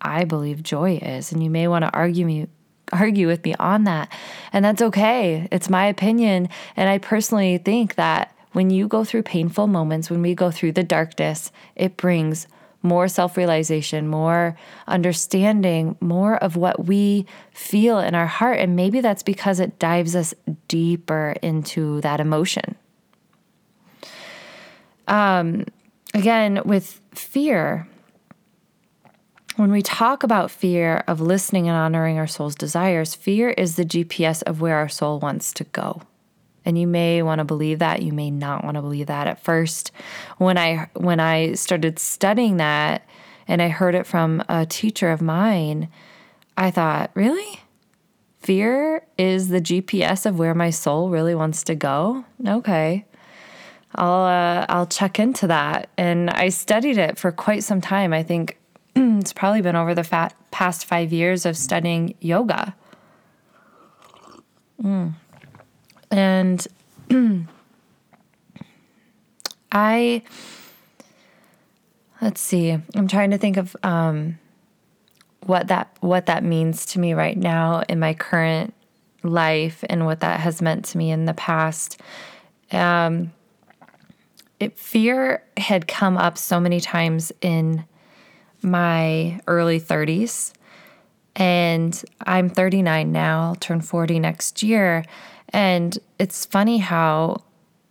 I 0.00 0.24
believe 0.24 0.62
joy 0.62 0.98
is. 1.02 1.32
And 1.32 1.42
you 1.42 1.50
may 1.50 1.66
want 1.66 1.84
to 1.84 1.92
argue 1.92 2.24
me 2.24 2.46
argue 2.92 3.26
with 3.26 3.44
me 3.44 3.54
on 3.58 3.84
that. 3.84 4.10
And 4.52 4.64
that's 4.64 4.82
okay. 4.82 5.48
It's 5.50 5.68
my 5.68 5.86
opinion. 5.86 6.48
And 6.76 6.88
I 6.88 6.98
personally 6.98 7.58
think 7.58 7.94
that 7.96 8.34
when 8.52 8.70
you 8.70 8.88
go 8.88 9.04
through 9.04 9.22
painful 9.22 9.66
moments, 9.66 10.10
when 10.10 10.22
we 10.22 10.34
go 10.34 10.50
through 10.50 10.72
the 10.72 10.82
darkness, 10.82 11.52
it 11.76 11.96
brings 11.96 12.46
more 12.82 13.08
self 13.08 13.36
realization, 13.36 14.08
more 14.08 14.56
understanding, 14.86 15.96
more 16.00 16.36
of 16.36 16.56
what 16.56 16.86
we 16.86 17.26
feel 17.52 17.98
in 17.98 18.14
our 18.14 18.26
heart. 18.26 18.58
And 18.58 18.76
maybe 18.76 19.00
that's 19.00 19.22
because 19.22 19.60
it 19.60 19.78
dives 19.78 20.14
us 20.14 20.34
deeper 20.68 21.34
into 21.42 22.00
that 22.02 22.20
emotion. 22.20 22.76
Um, 25.08 25.64
again, 26.14 26.60
with 26.64 27.00
fear, 27.14 27.88
when 29.58 29.72
we 29.72 29.82
talk 29.82 30.22
about 30.22 30.52
fear 30.52 31.02
of 31.08 31.20
listening 31.20 31.68
and 31.68 31.76
honoring 31.76 32.16
our 32.16 32.28
soul's 32.28 32.54
desires, 32.54 33.16
fear 33.16 33.50
is 33.50 33.74
the 33.74 33.84
GPS 33.84 34.40
of 34.44 34.60
where 34.60 34.76
our 34.76 34.88
soul 34.88 35.18
wants 35.18 35.52
to 35.54 35.64
go. 35.64 36.02
And 36.64 36.78
you 36.78 36.86
may 36.86 37.22
want 37.22 37.40
to 37.40 37.44
believe 37.44 37.80
that, 37.80 38.02
you 38.02 38.12
may 38.12 38.30
not 38.30 38.62
want 38.62 38.76
to 38.76 38.82
believe 38.82 39.08
that. 39.08 39.26
At 39.26 39.42
first, 39.42 39.90
when 40.36 40.56
I 40.56 40.88
when 40.94 41.18
I 41.18 41.54
started 41.54 41.98
studying 41.98 42.58
that 42.58 43.04
and 43.48 43.60
I 43.60 43.68
heard 43.68 43.96
it 43.96 44.06
from 44.06 44.44
a 44.48 44.64
teacher 44.64 45.10
of 45.10 45.20
mine, 45.20 45.88
I 46.56 46.70
thought, 46.70 47.10
"Really? 47.14 47.60
Fear 48.38 49.04
is 49.16 49.48
the 49.48 49.60
GPS 49.60 50.24
of 50.24 50.38
where 50.38 50.54
my 50.54 50.70
soul 50.70 51.10
really 51.10 51.34
wants 51.34 51.64
to 51.64 51.74
go?" 51.74 52.24
Okay. 52.46 53.06
I'll 53.94 54.24
uh, 54.24 54.66
I'll 54.68 54.86
check 54.86 55.18
into 55.18 55.48
that. 55.48 55.88
And 55.96 56.30
I 56.30 56.50
studied 56.50 56.98
it 56.98 57.18
for 57.18 57.32
quite 57.32 57.64
some 57.64 57.80
time. 57.80 58.12
I 58.12 58.22
think 58.22 58.58
it's 58.96 59.32
probably 59.32 59.62
been 59.62 59.76
over 59.76 59.94
the 59.94 60.30
past 60.50 60.86
five 60.86 61.12
years 61.12 61.46
of 61.46 61.56
studying 61.56 62.14
yoga. 62.20 62.74
Mm. 64.82 65.14
And 66.10 66.66
I, 69.72 70.22
let's 72.20 72.40
see, 72.40 72.70
I'm 72.70 73.08
trying 73.08 73.30
to 73.30 73.38
think 73.38 73.56
of 73.56 73.76
um, 73.82 74.38
what 75.44 75.68
that 75.68 75.96
what 76.00 76.26
that 76.26 76.44
means 76.44 76.84
to 76.86 76.98
me 76.98 77.14
right 77.14 77.36
now 77.36 77.82
in 77.88 77.98
my 77.98 78.14
current 78.14 78.74
life 79.22 79.84
and 79.88 80.04
what 80.04 80.20
that 80.20 80.40
has 80.40 80.62
meant 80.62 80.84
to 80.86 80.98
me 80.98 81.10
in 81.10 81.24
the 81.24 81.34
past. 81.34 82.00
Um, 82.70 83.32
it, 84.60 84.78
fear 84.78 85.42
had 85.56 85.86
come 85.86 86.16
up 86.16 86.36
so 86.36 86.60
many 86.60 86.80
times 86.80 87.32
in 87.40 87.84
my 88.62 89.40
early 89.46 89.80
30s. 89.80 90.52
And 91.36 92.02
I'm 92.26 92.48
39 92.48 93.12
now, 93.12 93.42
I'll 93.42 93.54
turn 93.54 93.80
40 93.80 94.18
next 94.18 94.62
year. 94.62 95.04
And 95.50 95.96
it's 96.18 96.44
funny 96.44 96.78
how 96.78 97.42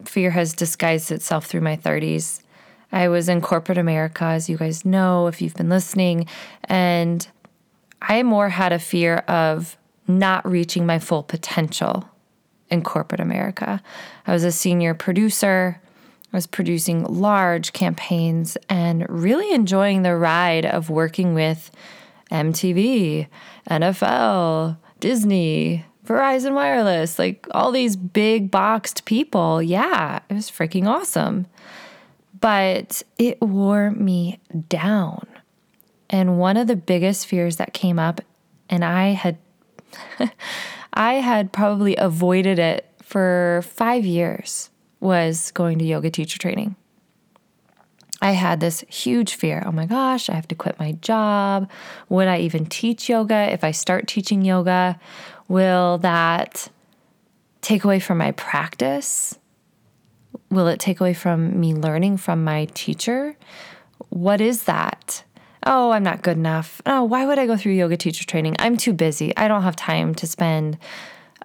fear 0.03 0.31
has 0.31 0.53
disguised 0.53 1.11
itself 1.11 1.45
through 1.45 1.61
my 1.61 1.77
30s. 1.77 2.41
I 2.91 3.07
was 3.07 3.27
in 3.29 3.41
corporate 3.41 3.77
America, 3.77 4.25
as 4.25 4.49
you 4.49 4.57
guys 4.57 4.85
know, 4.85 5.27
if 5.27 5.41
you've 5.41 5.55
been 5.55 5.69
listening, 5.69 6.27
and 6.65 7.27
I 8.01 8.23
more 8.23 8.49
had 8.49 8.71
a 8.71 8.79
fear 8.79 9.17
of 9.27 9.77
not 10.07 10.47
reaching 10.49 10.85
my 10.85 10.99
full 10.99 11.23
potential 11.23 12.07
in 12.69 12.81
corporate 12.81 13.19
America. 13.19 13.81
I 14.25 14.33
was 14.33 14.43
a 14.43 14.51
senior 14.51 14.93
producer. 14.93 15.81
I 16.33 16.37
was 16.37 16.47
producing 16.47 17.03
large 17.03 17.71
campaigns 17.73 18.57
and 18.69 19.05
really 19.09 19.51
enjoying 19.53 20.03
the 20.03 20.15
ride 20.15 20.65
of 20.65 20.89
working 20.89 21.33
with 21.33 21.71
MTV, 22.31 23.27
NFL, 23.69 24.77
Disney, 24.99 25.85
Verizon 26.05 26.53
Wireless, 26.53 27.17
like 27.17 27.47
all 27.51 27.71
these 27.71 27.95
big 27.95 28.51
boxed 28.51 29.05
people. 29.05 29.61
Yeah, 29.61 30.19
it 30.29 30.33
was 30.33 30.51
freaking 30.51 30.87
awesome. 30.87 31.47
But 32.39 33.03
it 33.17 33.41
wore 33.41 33.91
me 33.91 34.39
down. 34.69 35.25
And 36.09 36.37
one 36.37 36.57
of 36.57 36.67
the 36.67 36.75
biggest 36.75 37.27
fears 37.27 37.57
that 37.57 37.73
came 37.73 37.99
up, 37.99 38.21
and 38.69 38.83
I 38.83 39.09
had 39.09 39.37
I 40.93 41.15
had 41.15 41.51
probably 41.51 41.95
avoided 41.95 42.59
it 42.59 42.89
for 43.01 43.61
5 43.65 44.05
years 44.05 44.69
was 44.99 45.51
going 45.51 45.79
to 45.79 45.85
yoga 45.85 46.09
teacher 46.09 46.37
training. 46.37 46.75
I 48.21 48.31
had 48.31 48.59
this 48.59 48.83
huge 48.89 49.35
fear. 49.35 49.63
Oh 49.65 49.71
my 49.71 49.85
gosh, 49.85 50.29
I 50.29 50.33
have 50.33 50.47
to 50.47 50.55
quit 50.55 50.79
my 50.79 50.93
job. 50.93 51.69
Would 52.09 52.27
I 52.27 52.39
even 52.39 52.65
teach 52.65 53.09
yoga? 53.09 53.51
If 53.51 53.63
I 53.63 53.71
start 53.71 54.07
teaching 54.07 54.43
yoga, 54.43 54.99
will 55.47 55.99
that 55.99 56.69
take 57.61 57.83
away 57.83 57.99
from 57.99 58.17
my 58.17 58.31
practice? 58.31 59.37
Will 60.49 60.67
it 60.67 60.79
take 60.79 60.99
away 60.99 61.13
from 61.13 61.59
me 61.59 61.75
learning 61.75 62.17
from 62.17 62.43
my 62.43 62.65
teacher? 62.73 63.35
What 64.09 64.41
is 64.41 64.63
that? 64.63 65.23
Oh, 65.65 65.91
I'm 65.91 66.03
not 66.03 66.21
good 66.21 66.37
enough. 66.37 66.81
Oh, 66.85 67.03
why 67.03 67.25
would 67.25 67.37
I 67.37 67.45
go 67.45 67.57
through 67.57 67.73
yoga 67.73 67.97
teacher 67.97 68.25
training? 68.25 68.55
I'm 68.57 68.77
too 68.77 68.93
busy. 68.93 69.35
I 69.35 69.47
don't 69.47 69.63
have 69.63 69.75
time 69.75 70.15
to 70.15 70.25
spend 70.25 70.77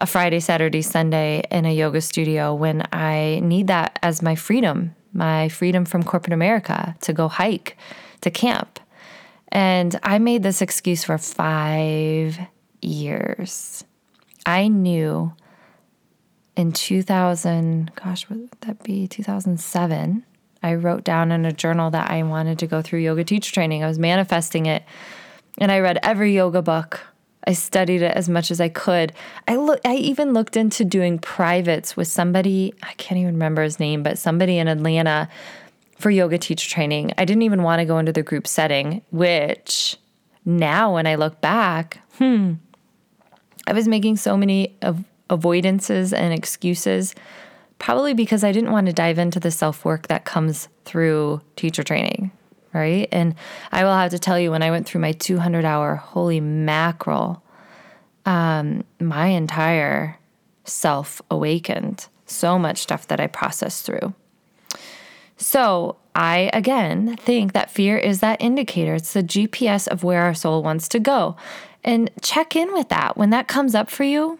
a 0.00 0.06
Friday, 0.06 0.40
Saturday, 0.40 0.82
Sunday 0.82 1.42
in 1.50 1.64
a 1.64 1.74
yoga 1.74 2.00
studio 2.00 2.54
when 2.54 2.82
I 2.92 3.40
need 3.42 3.66
that 3.68 3.98
as 4.02 4.22
my 4.22 4.34
freedom, 4.34 4.94
my 5.12 5.48
freedom 5.48 5.84
from 5.84 6.02
corporate 6.02 6.32
America 6.32 6.96
to 7.02 7.12
go 7.12 7.28
hike, 7.28 7.76
to 8.22 8.30
camp. 8.30 8.80
And 9.48 9.98
I 10.02 10.18
made 10.18 10.42
this 10.42 10.62
excuse 10.62 11.04
for 11.04 11.18
five 11.18 12.38
years. 12.80 13.84
I 14.46 14.68
knew 14.68 15.32
in 16.56 16.72
2000, 16.72 17.92
gosh, 17.94 18.28
would 18.28 18.50
that 18.62 18.82
be? 18.82 19.06
2007. 19.06 20.24
I 20.62 20.74
wrote 20.74 21.04
down 21.04 21.32
in 21.32 21.44
a 21.44 21.52
journal 21.52 21.90
that 21.90 22.10
I 22.10 22.22
wanted 22.22 22.58
to 22.60 22.66
go 22.66 22.82
through 22.82 23.00
yoga 23.00 23.24
teacher 23.24 23.52
training. 23.52 23.82
I 23.82 23.88
was 23.88 23.98
manifesting 23.98 24.66
it. 24.66 24.84
And 25.58 25.70
I 25.70 25.80
read 25.80 25.98
every 26.02 26.34
yoga 26.34 26.62
book 26.62 27.00
I 27.46 27.54
studied 27.54 28.02
it 28.02 28.16
as 28.16 28.28
much 28.28 28.50
as 28.50 28.60
I 28.60 28.68
could. 28.68 29.12
I 29.48 29.76
I 29.84 29.94
even 29.96 30.32
looked 30.32 30.56
into 30.56 30.84
doing 30.84 31.18
privates 31.18 31.96
with 31.96 32.08
somebody, 32.08 32.74
I 32.82 32.92
can't 32.94 33.18
even 33.20 33.34
remember 33.34 33.62
his 33.62 33.80
name, 33.80 34.02
but 34.02 34.18
somebody 34.18 34.58
in 34.58 34.68
Atlanta 34.68 35.28
for 35.98 36.10
yoga 36.10 36.38
teacher 36.38 36.68
training. 36.68 37.12
I 37.18 37.24
didn't 37.24 37.42
even 37.42 37.62
want 37.62 37.80
to 37.80 37.84
go 37.84 37.98
into 37.98 38.12
the 38.12 38.22
group 38.22 38.46
setting, 38.46 39.02
which 39.10 39.96
now 40.44 40.94
when 40.94 41.06
I 41.06 41.14
look 41.14 41.40
back, 41.40 42.00
hmm, 42.18 42.54
I 43.66 43.72
was 43.72 43.86
making 43.86 44.16
so 44.16 44.36
many 44.36 44.76
av- 44.82 45.04
avoidances 45.30 46.12
and 46.16 46.32
excuses 46.34 47.14
probably 47.78 48.14
because 48.14 48.44
I 48.44 48.52
didn't 48.52 48.70
want 48.70 48.86
to 48.86 48.92
dive 48.92 49.18
into 49.18 49.40
the 49.40 49.50
self-work 49.50 50.06
that 50.08 50.24
comes 50.24 50.68
through 50.84 51.40
teacher 51.56 51.82
training 51.82 52.30
right? 52.72 53.08
And 53.12 53.34
I 53.70 53.84
will 53.84 53.94
have 53.94 54.10
to 54.10 54.18
tell 54.18 54.38
you, 54.38 54.50
when 54.50 54.62
I 54.62 54.70
went 54.70 54.86
through 54.86 55.00
my 55.00 55.12
200 55.12 55.64
hour 55.64 55.96
holy 55.96 56.40
mackerel, 56.40 57.42
um, 58.24 58.84
my 59.00 59.26
entire 59.28 60.18
self 60.64 61.20
awakened. 61.30 62.06
So 62.26 62.58
much 62.58 62.78
stuff 62.78 63.06
that 63.08 63.20
I 63.20 63.26
processed 63.26 63.84
through. 63.84 64.14
So 65.36 65.96
I 66.14 66.50
again 66.52 67.16
think 67.16 67.52
that 67.52 67.70
fear 67.70 67.98
is 67.98 68.20
that 68.20 68.40
indicator. 68.40 68.94
It's 68.94 69.12
the 69.12 69.22
GPS 69.22 69.88
of 69.88 70.04
where 70.04 70.22
our 70.22 70.34
soul 70.34 70.62
wants 70.62 70.88
to 70.88 71.00
go. 71.00 71.36
And 71.84 72.10
check 72.22 72.54
in 72.54 72.72
with 72.72 72.88
that. 72.90 73.16
When 73.16 73.30
that 73.30 73.48
comes 73.48 73.74
up 73.74 73.90
for 73.90 74.04
you, 74.04 74.38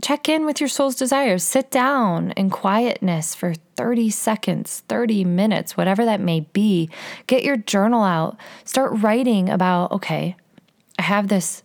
Check 0.00 0.28
in 0.28 0.46
with 0.46 0.60
your 0.60 0.68
soul's 0.68 0.94
desires. 0.94 1.42
Sit 1.42 1.70
down 1.70 2.30
in 2.32 2.50
quietness 2.50 3.34
for 3.34 3.54
30 3.76 4.10
seconds, 4.10 4.84
30 4.88 5.24
minutes, 5.24 5.76
whatever 5.76 6.04
that 6.04 6.20
may 6.20 6.40
be. 6.40 6.88
Get 7.26 7.42
your 7.42 7.56
journal 7.56 8.04
out. 8.04 8.36
Start 8.64 9.00
writing 9.02 9.48
about, 9.48 9.90
okay, 9.92 10.36
I 10.98 11.02
have 11.02 11.28
this 11.28 11.64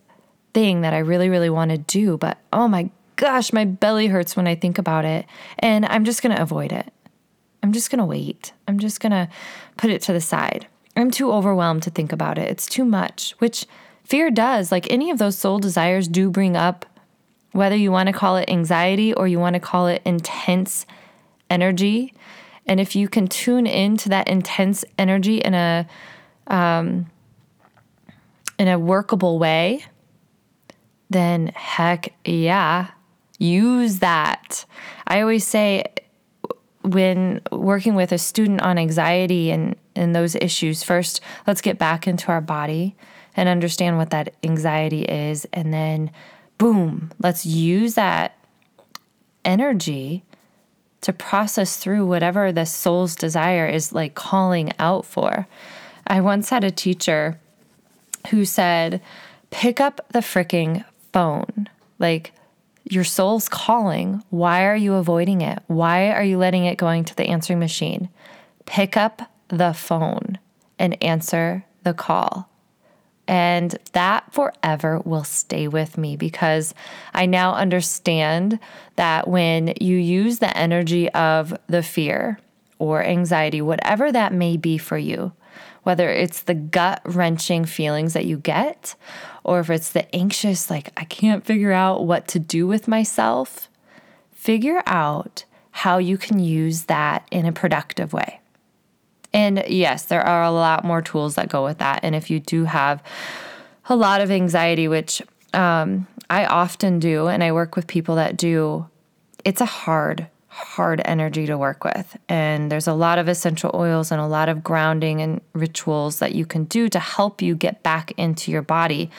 thing 0.52 0.80
that 0.80 0.94
I 0.94 0.98
really, 0.98 1.28
really 1.28 1.50
want 1.50 1.70
to 1.70 1.78
do, 1.78 2.16
but 2.16 2.38
oh 2.52 2.66
my 2.66 2.90
gosh, 3.16 3.52
my 3.52 3.64
belly 3.64 4.08
hurts 4.08 4.36
when 4.36 4.48
I 4.48 4.56
think 4.56 4.78
about 4.78 5.04
it. 5.04 5.26
And 5.60 5.86
I'm 5.86 6.04
just 6.04 6.22
going 6.22 6.34
to 6.34 6.42
avoid 6.42 6.72
it. 6.72 6.92
I'm 7.62 7.72
just 7.72 7.90
going 7.90 8.00
to 8.00 8.04
wait. 8.04 8.52
I'm 8.66 8.78
just 8.78 9.00
going 9.00 9.12
to 9.12 9.28
put 9.76 9.90
it 9.90 10.02
to 10.02 10.12
the 10.12 10.20
side. 10.20 10.66
I'm 10.96 11.10
too 11.10 11.32
overwhelmed 11.32 11.82
to 11.84 11.90
think 11.90 12.12
about 12.12 12.38
it. 12.38 12.50
It's 12.50 12.66
too 12.66 12.84
much, 12.84 13.34
which 13.38 13.66
fear 14.04 14.30
does. 14.30 14.70
Like 14.70 14.90
any 14.90 15.10
of 15.10 15.18
those 15.18 15.38
soul 15.38 15.58
desires 15.58 16.08
do 16.08 16.30
bring 16.30 16.56
up 16.56 16.86
whether 17.54 17.76
you 17.76 17.92
want 17.92 18.08
to 18.08 18.12
call 18.12 18.36
it 18.36 18.50
anxiety 18.50 19.14
or 19.14 19.28
you 19.28 19.38
want 19.38 19.54
to 19.54 19.60
call 19.60 19.86
it 19.86 20.02
intense 20.04 20.86
energy. 21.48 22.12
And 22.66 22.80
if 22.80 22.96
you 22.96 23.08
can 23.08 23.28
tune 23.28 23.66
into 23.66 24.08
that 24.08 24.28
intense 24.28 24.84
energy 24.98 25.38
in 25.38 25.54
a 25.54 25.86
um, 26.48 27.06
in 28.58 28.68
a 28.68 28.78
workable 28.78 29.38
way, 29.38 29.84
then 31.10 31.52
heck 31.54 32.12
yeah, 32.24 32.88
use 33.38 34.00
that. 34.00 34.64
I 35.06 35.20
always 35.20 35.46
say 35.46 35.84
when 36.82 37.40
working 37.52 37.94
with 37.94 38.10
a 38.10 38.18
student 38.18 38.62
on 38.62 38.78
anxiety 38.78 39.50
and, 39.50 39.76
and 39.94 40.14
those 40.14 40.34
issues, 40.34 40.82
first, 40.82 41.20
let's 41.46 41.60
get 41.60 41.78
back 41.78 42.06
into 42.08 42.28
our 42.28 42.40
body 42.40 42.96
and 43.36 43.48
understand 43.48 43.96
what 43.96 44.10
that 44.10 44.34
anxiety 44.42 45.02
is, 45.02 45.46
and 45.52 45.72
then 45.72 46.10
boom, 46.58 47.10
let's 47.18 47.44
use 47.44 47.94
that 47.94 48.38
energy 49.44 50.24
to 51.00 51.12
process 51.12 51.76
through 51.76 52.06
whatever 52.06 52.50
the 52.50 52.64
soul's 52.64 53.14
desire 53.14 53.66
is 53.66 53.92
like 53.92 54.14
calling 54.14 54.72
out 54.78 55.04
for. 55.04 55.46
I 56.06 56.20
once 56.20 56.50
had 56.50 56.64
a 56.64 56.70
teacher 56.70 57.38
who 58.30 58.44
said, 58.44 59.02
pick 59.50 59.80
up 59.80 60.00
the 60.12 60.20
freaking 60.20 60.84
phone. 61.12 61.68
Like, 61.98 62.32
your 62.84 63.04
soul's 63.04 63.48
calling. 63.48 64.22
Why 64.30 64.64
are 64.64 64.76
you 64.76 64.94
avoiding 64.94 65.40
it? 65.40 65.62
Why 65.66 66.10
are 66.10 66.24
you 66.24 66.38
letting 66.38 66.64
it 66.64 66.76
going 66.76 67.04
to 67.04 67.16
the 67.16 67.26
answering 67.26 67.58
machine? 67.58 68.08
Pick 68.66 68.96
up 68.96 69.30
the 69.48 69.72
phone 69.72 70.38
and 70.78 71.02
answer 71.02 71.64
the 71.82 71.94
call. 71.94 72.48
And 73.26 73.76
that 73.92 74.32
forever 74.32 75.00
will 75.04 75.24
stay 75.24 75.66
with 75.66 75.96
me 75.96 76.16
because 76.16 76.74
I 77.14 77.26
now 77.26 77.54
understand 77.54 78.58
that 78.96 79.28
when 79.28 79.74
you 79.80 79.96
use 79.96 80.38
the 80.38 80.54
energy 80.56 81.10
of 81.10 81.56
the 81.66 81.82
fear 81.82 82.38
or 82.78 83.02
anxiety, 83.02 83.62
whatever 83.62 84.12
that 84.12 84.32
may 84.32 84.56
be 84.58 84.76
for 84.76 84.98
you, 84.98 85.32
whether 85.84 86.10
it's 86.10 86.42
the 86.42 86.54
gut 86.54 87.00
wrenching 87.04 87.64
feelings 87.64 88.12
that 88.12 88.26
you 88.26 88.36
get, 88.36 88.94
or 89.42 89.60
if 89.60 89.70
it's 89.70 89.92
the 89.92 90.14
anxious, 90.14 90.70
like, 90.70 90.90
I 90.96 91.04
can't 91.04 91.44
figure 91.44 91.72
out 91.72 92.06
what 92.06 92.26
to 92.28 92.38
do 92.38 92.66
with 92.66 92.88
myself, 92.88 93.68
figure 94.32 94.82
out 94.86 95.44
how 95.70 95.98
you 95.98 96.18
can 96.18 96.38
use 96.38 96.84
that 96.84 97.26
in 97.30 97.46
a 97.46 97.52
productive 97.52 98.12
way. 98.12 98.40
And 99.34 99.64
yes, 99.68 100.04
there 100.04 100.22
are 100.22 100.44
a 100.44 100.52
lot 100.52 100.84
more 100.84 101.02
tools 101.02 101.34
that 101.34 101.48
go 101.48 101.64
with 101.64 101.78
that. 101.78 102.00
And 102.04 102.14
if 102.14 102.30
you 102.30 102.38
do 102.38 102.64
have 102.64 103.02
a 103.86 103.96
lot 103.96 104.20
of 104.20 104.30
anxiety, 104.30 104.88
which 104.88 105.20
um, 105.52 106.06
I 106.30 106.46
often 106.46 107.00
do, 107.00 107.26
and 107.26 107.42
I 107.42 107.52
work 107.52 107.74
with 107.76 107.88
people 107.88 108.14
that 108.14 108.36
do, 108.36 108.86
it's 109.44 109.60
a 109.60 109.66
hard, 109.66 110.28
hard 110.48 111.02
energy 111.04 111.46
to 111.46 111.58
work 111.58 111.84
with. 111.84 112.16
And 112.28 112.70
there's 112.70 112.86
a 112.86 112.94
lot 112.94 113.18
of 113.18 113.28
essential 113.28 113.72
oils 113.74 114.12
and 114.12 114.20
a 114.20 114.26
lot 114.26 114.48
of 114.48 114.62
grounding 114.62 115.20
and 115.20 115.40
rituals 115.52 116.20
that 116.20 116.34
you 116.34 116.46
can 116.46 116.64
do 116.64 116.88
to 116.88 117.00
help 117.00 117.42
you 117.42 117.56
get 117.56 117.82
back 117.82 118.12
into 118.16 118.52
your 118.52 118.62
body. 118.62 119.10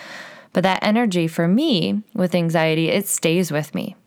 But 0.54 0.64
that 0.64 0.80
energy 0.82 1.28
for 1.28 1.50
me 1.50 2.02
with 2.14 2.34
anxiety, 2.34 2.88
it 2.88 3.08
stays 3.10 3.52
with 3.52 3.76
me. 3.76 3.98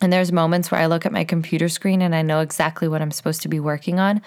And 0.00 0.12
there's 0.12 0.32
moments 0.32 0.70
where 0.70 0.80
I 0.80 0.86
look 0.86 1.06
at 1.06 1.12
my 1.12 1.24
computer 1.24 1.68
screen 1.68 2.02
and 2.02 2.14
I 2.14 2.22
know 2.22 2.40
exactly 2.40 2.88
what 2.88 3.00
I'm 3.00 3.10
supposed 3.10 3.42
to 3.42 3.48
be 3.48 3.60
working 3.60 3.98
on, 3.98 4.22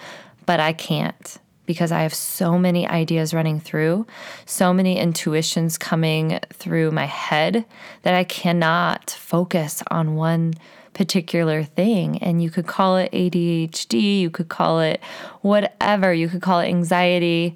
but 0.48 0.60
I 0.60 0.72
can't 0.72 1.36
because 1.66 1.92
I 1.92 2.00
have 2.00 2.14
so 2.14 2.58
many 2.58 2.88
ideas 2.88 3.34
running 3.34 3.60
through, 3.60 4.06
so 4.46 4.72
many 4.72 4.98
intuitions 4.98 5.76
coming 5.76 6.40
through 6.54 6.90
my 6.90 7.04
head 7.04 7.66
that 8.00 8.14
I 8.14 8.24
cannot 8.24 9.10
focus 9.10 9.82
on 9.90 10.14
one 10.14 10.54
particular 10.94 11.64
thing. 11.64 12.16
And 12.22 12.42
you 12.42 12.48
could 12.48 12.66
call 12.66 12.96
it 12.96 13.12
ADHD, 13.12 14.20
you 14.20 14.30
could 14.30 14.48
call 14.48 14.80
it 14.80 15.02
whatever, 15.42 16.14
you 16.14 16.30
could 16.30 16.40
call 16.40 16.60
it 16.60 16.68
anxiety. 16.68 17.54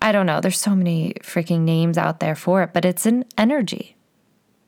I 0.00 0.10
don't 0.10 0.24
know. 0.24 0.40
There's 0.40 0.58
so 0.58 0.74
many 0.74 1.12
freaking 1.20 1.60
names 1.60 1.98
out 1.98 2.20
there 2.20 2.34
for 2.34 2.62
it, 2.62 2.70
but 2.72 2.86
it's 2.86 3.04
an 3.04 3.26
energy. 3.36 3.96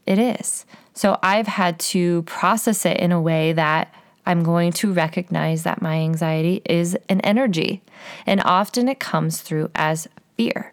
It 0.04 0.18
is. 0.18 0.66
So 0.92 1.18
I've 1.23 1.47
had 1.47 1.78
to 1.94 2.20
process 2.25 2.85
it 2.85 2.99
in 2.99 3.12
a 3.12 3.20
way 3.23 3.54
that 3.54 3.94
I'm 4.30 4.44
going 4.44 4.70
to 4.75 4.92
recognize 4.92 5.64
that 5.64 5.82
my 5.82 5.96
anxiety 5.96 6.62
is 6.64 6.96
an 7.08 7.20
energy. 7.22 7.82
And 8.26 8.40
often 8.44 8.87
it 8.87 9.00
comes 9.00 9.40
through 9.40 9.72
as 9.75 10.06
fear 10.37 10.72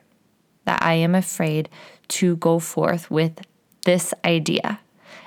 that 0.66 0.84
I 0.84 0.94
am 0.94 1.16
afraid 1.16 1.68
to 2.10 2.36
go 2.36 2.60
forth 2.60 3.10
with 3.10 3.42
this 3.84 4.14
idea. 4.24 4.80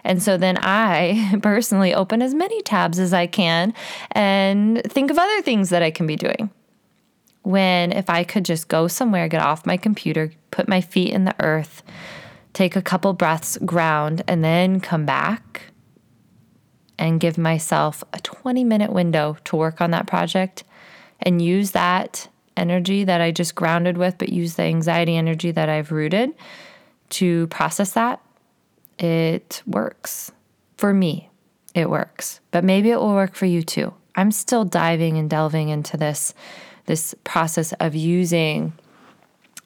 And 0.04 0.22
so 0.22 0.36
then 0.36 0.58
I 0.60 1.38
personally 1.42 1.92
open 1.92 2.22
as 2.22 2.32
many 2.32 2.62
tabs 2.62 3.00
as 3.00 3.12
I 3.12 3.26
can 3.26 3.74
and 4.12 4.80
think 4.84 5.10
of 5.10 5.18
other 5.18 5.42
things 5.42 5.70
that 5.70 5.82
I 5.82 5.90
can 5.90 6.06
be 6.06 6.14
doing. 6.14 6.50
When 7.42 7.90
if 7.90 8.08
I 8.08 8.22
could 8.22 8.44
just 8.44 8.68
go 8.68 8.86
somewhere, 8.86 9.26
get 9.26 9.42
off 9.42 9.66
my 9.66 9.76
computer, 9.76 10.30
put 10.52 10.68
my 10.68 10.80
feet 10.80 11.12
in 11.12 11.24
the 11.24 11.34
earth, 11.40 11.82
take 12.52 12.76
a 12.76 12.82
couple 12.82 13.12
breaths, 13.12 13.58
ground, 13.64 14.22
and 14.28 14.44
then 14.44 14.78
come 14.78 15.04
back 15.04 15.69
and 17.10 17.20
give 17.20 17.36
myself 17.36 18.04
a 18.12 18.20
20 18.20 18.64
minute 18.64 18.92
window 18.92 19.36
to 19.44 19.56
work 19.56 19.80
on 19.80 19.90
that 19.90 20.06
project 20.06 20.64
and 21.20 21.42
use 21.42 21.72
that 21.72 22.28
energy 22.56 23.04
that 23.04 23.20
I 23.20 23.32
just 23.32 23.54
grounded 23.54 23.98
with, 23.98 24.16
but 24.16 24.30
use 24.30 24.54
the 24.54 24.62
anxiety 24.62 25.16
energy 25.16 25.50
that 25.50 25.68
I've 25.68 25.90
rooted 25.90 26.32
to 27.10 27.48
process 27.48 27.92
that, 27.92 28.20
it 28.98 29.62
works. 29.66 30.30
For 30.76 30.94
me, 30.94 31.28
it 31.74 31.90
works. 31.90 32.40
But 32.52 32.64
maybe 32.64 32.90
it 32.90 33.00
will 33.00 33.14
work 33.14 33.34
for 33.34 33.46
you 33.46 33.62
too. 33.62 33.92
I'm 34.14 34.30
still 34.30 34.64
diving 34.64 35.18
and 35.18 35.28
delving 35.28 35.68
into 35.68 35.96
this 35.96 36.32
this 36.86 37.14
process 37.24 37.72
of 37.74 37.94
using 37.94 38.72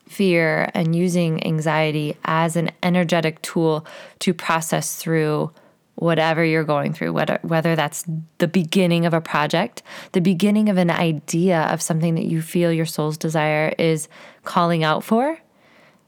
fear 0.08 0.70
and 0.74 0.94
using 0.94 1.44
anxiety 1.46 2.16
as 2.24 2.56
an 2.56 2.70
energetic 2.82 3.40
tool 3.40 3.86
to 4.18 4.34
process 4.34 4.96
through 4.96 5.50
whatever 5.96 6.44
you're 6.44 6.64
going 6.64 6.92
through, 6.92 7.12
whether, 7.12 7.38
whether 7.42 7.76
that's 7.76 8.04
the 8.38 8.48
beginning 8.48 9.06
of 9.06 9.14
a 9.14 9.20
project, 9.20 9.82
the 10.12 10.20
beginning 10.20 10.68
of 10.68 10.76
an 10.76 10.90
idea 10.90 11.62
of 11.70 11.80
something 11.80 12.14
that 12.14 12.26
you 12.26 12.42
feel 12.42 12.72
your 12.72 12.86
soul's 12.86 13.16
desire 13.16 13.74
is 13.78 14.08
calling 14.42 14.82
out 14.82 15.04
for, 15.04 15.38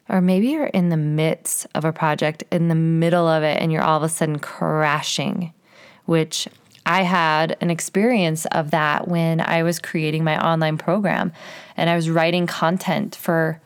or 0.09 0.21
maybe 0.21 0.49
you're 0.49 0.67
in 0.67 0.89
the 0.89 0.97
midst 0.97 1.67
of 1.75 1.85
a 1.85 1.93
project, 1.93 2.45
in 2.51 2.69
the 2.69 2.75
middle 2.75 3.29
of 3.29 3.43
it, 3.43 3.61
and 3.61 3.73
you're 3.73 3.83
all 3.83 3.97
of 3.97 4.03
a 4.03 4.09
sudden 4.09 4.39
crashing, 4.39 5.53
which 6.05 6.49
I 6.85 7.03
had 7.03 7.57
an 7.61 7.71
experience 7.71 8.47
of 8.47 8.71
that 8.71 9.09
when 9.09 9.41
I 9.41 9.65
was 9.65 9.81
creating 9.81 10.23
my 10.23 10.39
online 10.45 10.79
program 10.79 11.33
and 11.77 11.91
I 11.91 11.97
was 11.97 12.09
writing 12.09 12.47
content 12.47 13.17
for 13.17 13.61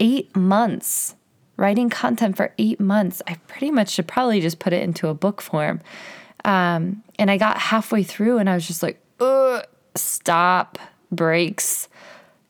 eight 0.00 0.34
months 0.36 1.14
writing 1.58 1.90
content 1.90 2.36
for 2.36 2.54
eight 2.56 2.80
months, 2.80 3.20
I 3.26 3.34
pretty 3.48 3.70
much 3.70 3.90
should 3.90 4.08
probably 4.08 4.40
just 4.40 4.58
put 4.58 4.72
it 4.72 4.82
into 4.82 5.08
a 5.08 5.14
book 5.14 5.42
form. 5.42 5.82
Um, 6.44 7.02
and 7.18 7.30
I 7.30 7.36
got 7.36 7.58
halfway 7.58 8.04
through 8.04 8.38
and 8.38 8.48
I 8.48 8.54
was 8.54 8.66
just 8.66 8.82
like, 8.82 8.98
Ugh, 9.20 9.62
stop, 9.94 10.78
breaks. 11.12 11.88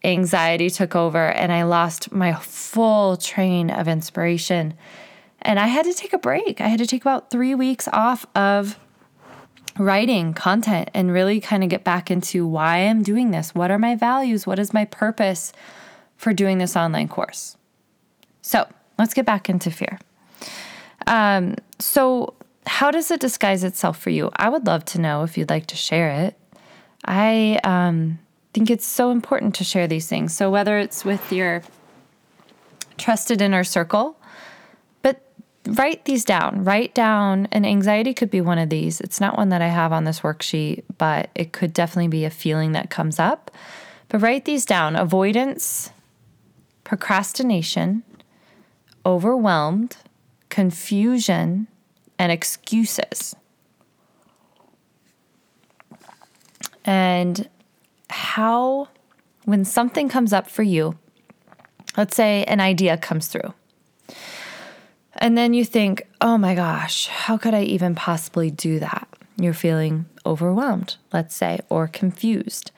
Anxiety 0.05 0.71
took 0.71 0.95
over 0.95 1.27
and 1.31 1.51
I 1.51 1.65
lost 1.65 2.13
my 2.13 2.35
full 2.35 3.17
train 3.17 3.71
of 3.71 3.89
inspiration. 3.89 4.75
And 5.43 5.59
I 5.59 5.67
had 5.67 5.87
to 5.87 5.95
take 5.95 6.13
a 6.13 6.19
break. 6.19 6.61
I 6.61 6.69
had 6.69 6.79
to 6.79 6.87
take 6.87 7.03
about 7.03 7.31
three 7.31 7.55
weeks 7.55 7.89
off 7.93 8.27
of 8.37 8.79
writing 9.79 10.35
content 10.35 10.91
and 10.93 11.13
really 11.13 11.41
kind 11.41 11.63
of 11.63 11.71
get 11.71 11.85
back 11.85 12.11
into 12.11 12.47
why 12.47 12.79
I'm 12.79 13.03
doing 13.03 13.31
this. 13.31 13.55
What 13.55 13.71
are 13.71 13.79
my 13.79 13.95
values? 13.97 14.47
What 14.47 14.59
is 14.59 14.75
my 14.75 14.85
purpose 14.85 15.53
for 16.17 16.33
doing 16.33 16.59
this 16.59 16.77
online 16.77 17.09
course? 17.09 17.57
So, 18.43 18.67
Let's 18.99 19.15
get 19.15 19.25
back 19.25 19.49
into 19.49 19.71
fear. 19.71 19.99
Um, 21.07 21.55
so, 21.79 22.35
how 22.67 22.91
does 22.91 23.11
it 23.11 23.21
disguise 23.21 23.65
itself 23.65 23.99
for 23.99 24.11
you? 24.11 24.31
I 24.37 24.49
would 24.49 24.67
love 24.67 24.85
to 24.87 25.01
know 25.01 25.23
if 25.23 25.39
you'd 25.39 25.51
like 25.51 25.67
to 25.69 25.77
share 25.77 26.11
it. 26.11 26.37
I 27.05 27.59
um, 27.65 28.19
think 28.53 28.71
it's 28.71 28.85
so 28.85 29.11
important 29.11 29.55
to 29.57 29.65
share 29.65 29.87
these 29.87 30.07
things. 30.07 30.35
So, 30.35 30.51
whether 30.51 30.79
it's 30.79 31.05
with 31.05 31.33
your 31.33 31.63
trusted 32.99 33.41
inner 33.41 33.65
circle, 33.65 34.19
but 35.03 35.23
write 35.67 36.05
these 36.05 36.25
down. 36.25 36.65
Write 36.65 36.95
down, 36.95 37.47
and 37.53 37.65
anxiety 37.65 38.13
could 38.13 38.31
be 38.31 38.41
one 38.41 38.59
of 38.59 38.69
these. 38.69 39.01
It's 39.01 39.21
not 39.21 39.37
one 39.37 39.49
that 39.51 39.63
I 39.63 39.69
have 39.69 39.93
on 39.93 40.05
this 40.05 40.21
worksheet, 40.21 40.83
but 40.99 41.31
it 41.35 41.53
could 41.53 41.73
definitely 41.73 42.09
be 42.09 42.25
a 42.25 42.31
feeling 42.31 42.73
that 42.73 42.91
comes 42.91 43.19
up. 43.19 43.51
But 44.09 44.21
write 44.21 44.45
these 44.45 44.67
down 44.67 44.97
avoidance, 44.97 45.91
procrastination, 46.85 48.03
overwhelmed, 49.09 49.97
confusion, 50.51 51.67
and 52.19 52.31
excuses. 52.31 53.35
And 56.85 57.49
how, 58.11 58.89
when 59.47 59.65
something 59.65 60.11
comes 60.11 60.35
up 60.35 60.51
for 60.51 60.63
you, 60.63 60.99
let's 61.97 62.15
say 62.15 62.45
an 62.45 62.61
idea 62.61 62.99
comes 62.99 63.29
through, 63.29 63.55
and 65.15 65.39
then 65.39 65.55
you 65.55 65.65
think, 65.65 66.07
oh 66.21 66.37
my 66.37 66.55
gosh, 66.55 67.07
how 67.07 67.39
could 67.39 67.55
I 67.55 67.63
even 67.63 67.95
possibly 67.95 68.51
do 68.51 68.79
that? 68.79 69.09
You're 69.39 69.55
feeling 69.55 70.05
overwhelmed, 70.27 70.97
let's 71.15 71.35
say, 71.35 71.61
or 71.71 71.89
confused. 71.89 72.73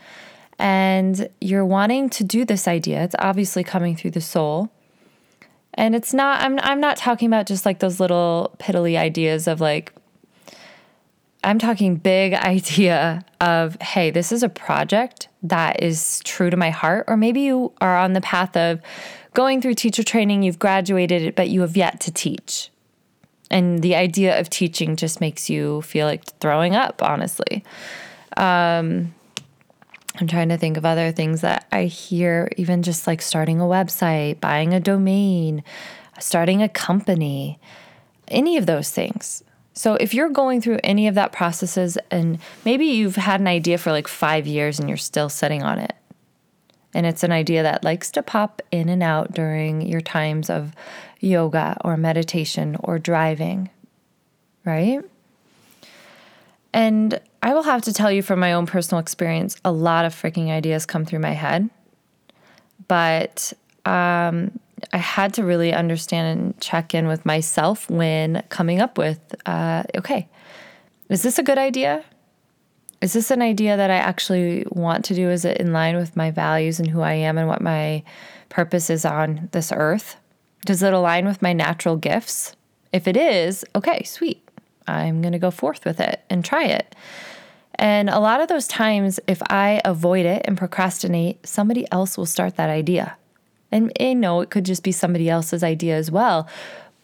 And 0.60 1.28
you're 1.40 1.66
wanting 1.66 2.08
to 2.10 2.24
do 2.24 2.44
this 2.44 2.68
idea. 2.68 3.02
It's 3.02 3.16
obviously 3.18 3.64
coming 3.64 3.96
through 3.96 4.12
the 4.12 4.20
soul. 4.20 4.70
And 5.74 5.94
it's 5.94 6.12
not 6.12 6.40
I'm 6.42 6.58
I'm 6.60 6.80
not 6.80 6.96
talking 6.96 7.26
about 7.26 7.46
just 7.46 7.64
like 7.64 7.78
those 7.78 8.00
little 8.00 8.54
piddly 8.58 8.96
ideas 8.96 9.46
of 9.46 9.60
like 9.60 9.92
I'm 11.42 11.58
talking 11.58 11.96
big 11.96 12.34
idea 12.34 13.24
of 13.40 13.76
hey, 13.80 14.10
this 14.10 14.32
is 14.32 14.42
a 14.42 14.48
project 14.48 15.28
that 15.42 15.82
is 15.82 16.20
true 16.24 16.50
to 16.50 16.56
my 16.56 16.70
heart 16.70 17.04
or 17.08 17.16
maybe 17.16 17.40
you 17.40 17.72
are 17.80 17.96
on 17.96 18.12
the 18.12 18.20
path 18.20 18.56
of 18.56 18.80
going 19.32 19.62
through 19.62 19.74
teacher 19.74 20.02
training, 20.02 20.42
you've 20.42 20.58
graduated 20.58 21.34
but 21.34 21.48
you 21.48 21.60
have 21.60 21.76
yet 21.76 22.00
to 22.00 22.12
teach. 22.12 22.70
And 23.50 23.82
the 23.82 23.96
idea 23.96 24.38
of 24.38 24.48
teaching 24.48 24.94
just 24.94 25.20
makes 25.20 25.50
you 25.50 25.82
feel 25.82 26.06
like 26.06 26.24
throwing 26.38 26.76
up, 26.76 27.02
honestly. 27.02 27.64
Um, 28.36 29.12
I'm 30.16 30.26
trying 30.26 30.48
to 30.48 30.58
think 30.58 30.76
of 30.76 30.84
other 30.84 31.12
things 31.12 31.40
that 31.42 31.66
I 31.70 31.84
hear, 31.84 32.50
even 32.56 32.82
just 32.82 33.06
like 33.06 33.22
starting 33.22 33.60
a 33.60 33.64
website, 33.64 34.40
buying 34.40 34.74
a 34.74 34.80
domain, 34.80 35.62
starting 36.18 36.62
a 36.62 36.68
company, 36.68 37.58
any 38.28 38.56
of 38.56 38.66
those 38.66 38.90
things. 38.90 39.42
So 39.72 39.94
if 39.94 40.12
you're 40.12 40.28
going 40.28 40.60
through 40.60 40.80
any 40.84 41.06
of 41.06 41.14
that 41.14 41.32
processes 41.32 41.96
and 42.10 42.38
maybe 42.64 42.86
you've 42.86 43.16
had 43.16 43.40
an 43.40 43.46
idea 43.46 43.78
for 43.78 43.92
like 43.92 44.08
5 44.08 44.46
years 44.46 44.78
and 44.78 44.88
you're 44.88 44.98
still 44.98 45.28
sitting 45.28 45.62
on 45.62 45.78
it. 45.78 45.94
And 46.92 47.06
it's 47.06 47.22
an 47.22 47.30
idea 47.30 47.62
that 47.62 47.84
likes 47.84 48.10
to 48.10 48.22
pop 48.22 48.60
in 48.72 48.88
and 48.88 49.02
out 49.02 49.32
during 49.32 49.80
your 49.80 50.00
times 50.00 50.50
of 50.50 50.72
yoga 51.20 51.76
or 51.84 51.96
meditation 51.96 52.76
or 52.80 52.98
driving, 52.98 53.70
right? 54.64 55.00
And 56.72 57.20
I 57.42 57.54
will 57.54 57.62
have 57.62 57.82
to 57.82 57.92
tell 57.92 58.12
you 58.12 58.22
from 58.22 58.38
my 58.38 58.52
own 58.52 58.66
personal 58.66 59.00
experience, 59.00 59.56
a 59.64 59.72
lot 59.72 60.04
of 60.04 60.14
freaking 60.14 60.50
ideas 60.50 60.84
come 60.84 61.04
through 61.04 61.20
my 61.20 61.32
head. 61.32 61.70
But 62.86 63.52
um, 63.86 64.58
I 64.92 64.98
had 64.98 65.34
to 65.34 65.44
really 65.44 65.72
understand 65.72 66.38
and 66.38 66.60
check 66.60 66.94
in 66.94 67.06
with 67.06 67.24
myself 67.24 67.88
when 67.88 68.42
coming 68.48 68.80
up 68.80 68.98
with 68.98 69.34
uh, 69.46 69.84
okay, 69.96 70.28
is 71.08 71.22
this 71.22 71.38
a 71.38 71.42
good 71.42 71.58
idea? 71.58 72.04
Is 73.00 73.14
this 73.14 73.30
an 73.30 73.40
idea 73.40 73.76
that 73.76 73.90
I 73.90 73.96
actually 73.96 74.66
want 74.70 75.06
to 75.06 75.14
do? 75.14 75.30
Is 75.30 75.44
it 75.46 75.56
in 75.56 75.72
line 75.72 75.96
with 75.96 76.16
my 76.16 76.30
values 76.30 76.78
and 76.78 76.88
who 76.88 77.00
I 77.00 77.14
am 77.14 77.38
and 77.38 77.48
what 77.48 77.62
my 77.62 78.02
purpose 78.50 78.90
is 78.90 79.06
on 79.06 79.48
this 79.52 79.72
earth? 79.72 80.16
Does 80.66 80.82
it 80.82 80.92
align 80.92 81.26
with 81.26 81.40
my 81.40 81.54
natural 81.54 81.96
gifts? 81.96 82.54
If 82.92 83.08
it 83.08 83.16
is, 83.16 83.64
okay, 83.74 84.02
sweet. 84.02 84.46
I'm 84.86 85.22
going 85.22 85.32
to 85.32 85.38
go 85.38 85.50
forth 85.50 85.84
with 85.84 86.00
it 86.00 86.20
and 86.28 86.44
try 86.44 86.64
it. 86.64 86.94
And 87.76 88.10
a 88.10 88.18
lot 88.18 88.40
of 88.40 88.48
those 88.48 88.66
times, 88.66 89.20
if 89.26 89.40
I 89.48 89.80
avoid 89.84 90.26
it 90.26 90.42
and 90.44 90.58
procrastinate, 90.58 91.46
somebody 91.46 91.86
else 91.90 92.18
will 92.18 92.26
start 92.26 92.56
that 92.56 92.68
idea. 92.68 93.16
And 93.72 93.92
I 94.00 94.12
know 94.12 94.40
it 94.40 94.50
could 94.50 94.64
just 94.64 94.82
be 94.82 94.92
somebody 94.92 95.30
else's 95.30 95.62
idea 95.62 95.96
as 95.96 96.10
well. 96.10 96.48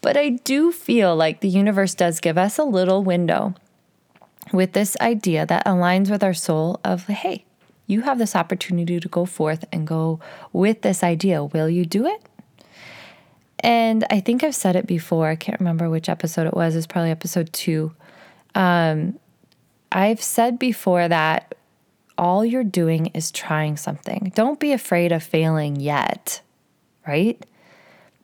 But 0.01 0.17
I 0.17 0.29
do 0.29 0.71
feel 0.71 1.15
like 1.15 1.39
the 1.39 1.49
universe 1.49 1.95
does 1.95 2.19
give 2.19 2.37
us 2.37 2.57
a 2.57 2.63
little 2.63 3.03
window 3.03 3.55
with 4.53 4.73
this 4.73 4.95
idea 5.01 5.45
that 5.45 5.65
aligns 5.65 6.09
with 6.09 6.23
our 6.23 6.33
soul 6.33 6.79
of, 6.83 7.07
hey, 7.07 7.45
you 7.87 8.01
have 8.01 8.17
this 8.17 8.35
opportunity 8.35 8.99
to 8.99 9.07
go 9.07 9.25
forth 9.25 9.65
and 9.71 9.87
go 9.87 10.19
with 10.53 10.81
this 10.81 11.03
idea. 11.03 11.43
Will 11.43 11.69
you 11.69 11.85
do 11.85 12.05
it? 12.05 12.21
And 13.61 14.05
I 14.09 14.19
think 14.19 14.43
I've 14.43 14.55
said 14.55 14.75
it 14.75 14.85
before. 14.85 15.29
I 15.29 15.35
can't 15.35 15.59
remember 15.59 15.89
which 15.89 16.09
episode 16.09 16.47
it 16.47 16.53
was. 16.53 16.75
It's 16.75 16.85
probably 16.85 17.11
episode 17.11 17.51
two. 17.53 17.93
Um, 18.53 19.17
I've 19.97 20.21
said 20.21 20.59
before 20.59 21.07
that 21.07 21.55
all 22.19 22.45
you're 22.45 22.63
doing 22.63 23.07
is 23.15 23.31
trying 23.31 23.77
something. 23.77 24.31
Don't 24.35 24.59
be 24.59 24.71
afraid 24.71 25.11
of 25.11 25.23
failing 25.23 25.77
yet, 25.79 26.39
right? 27.07 27.43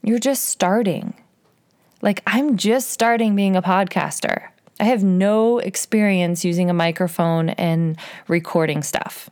You're 0.03 0.19
just 0.19 0.43
starting. 0.45 1.15
Like, 2.03 2.21
I'm 2.27 2.57
just 2.57 2.91
starting 2.91 3.35
being 3.35 3.55
a 3.55 3.61
podcaster. 3.63 4.49
I 4.79 4.83
have 4.83 5.03
no 5.03 5.57
experience 5.57 6.45
using 6.45 6.69
a 6.69 6.75
microphone 6.75 7.49
and 7.49 7.97
recording 8.27 8.83
stuff. 8.83 9.31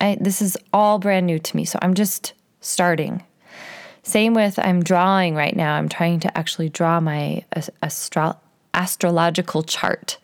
I, 0.00 0.16
this 0.18 0.40
is 0.40 0.56
all 0.72 0.98
brand 0.98 1.26
new 1.26 1.38
to 1.38 1.56
me, 1.56 1.66
so 1.66 1.78
I'm 1.82 1.92
just 1.92 2.32
starting. 2.62 3.22
Same 4.02 4.32
with 4.32 4.58
I'm 4.58 4.82
drawing 4.82 5.34
right 5.34 5.54
now. 5.54 5.74
I'm 5.74 5.90
trying 5.90 6.20
to 6.20 6.38
actually 6.38 6.70
draw 6.70 6.98
my 7.00 7.44
astro- 7.82 8.38
astrological 8.72 9.62
chart. 9.62 10.16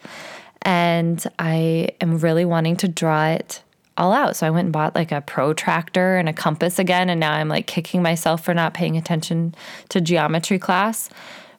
And 0.63 1.25
I 1.39 1.91
am 2.01 2.19
really 2.19 2.45
wanting 2.45 2.77
to 2.79 2.89
draw 2.89 3.29
it 3.29 3.63
all 3.97 4.13
out. 4.13 4.37
So 4.37 4.47
I 4.47 4.51
went 4.51 4.67
and 4.67 4.73
bought 4.73 4.95
like 4.95 5.13
a 5.13 5.21
protractor 5.21 6.17
and 6.17 6.29
a 6.29 6.33
compass 6.33 6.79
again. 6.79 7.11
And 7.11 7.21
now 7.21 7.33
I'm 7.33 7.49
like 7.49 7.67
kicking 7.67 8.03
myself 8.03 8.45
for 8.45 8.55
not 8.55 8.75
paying 8.75 8.97
attention 8.97 9.55
to 9.91 10.01
geometry 10.01 10.59
class. 10.59 11.11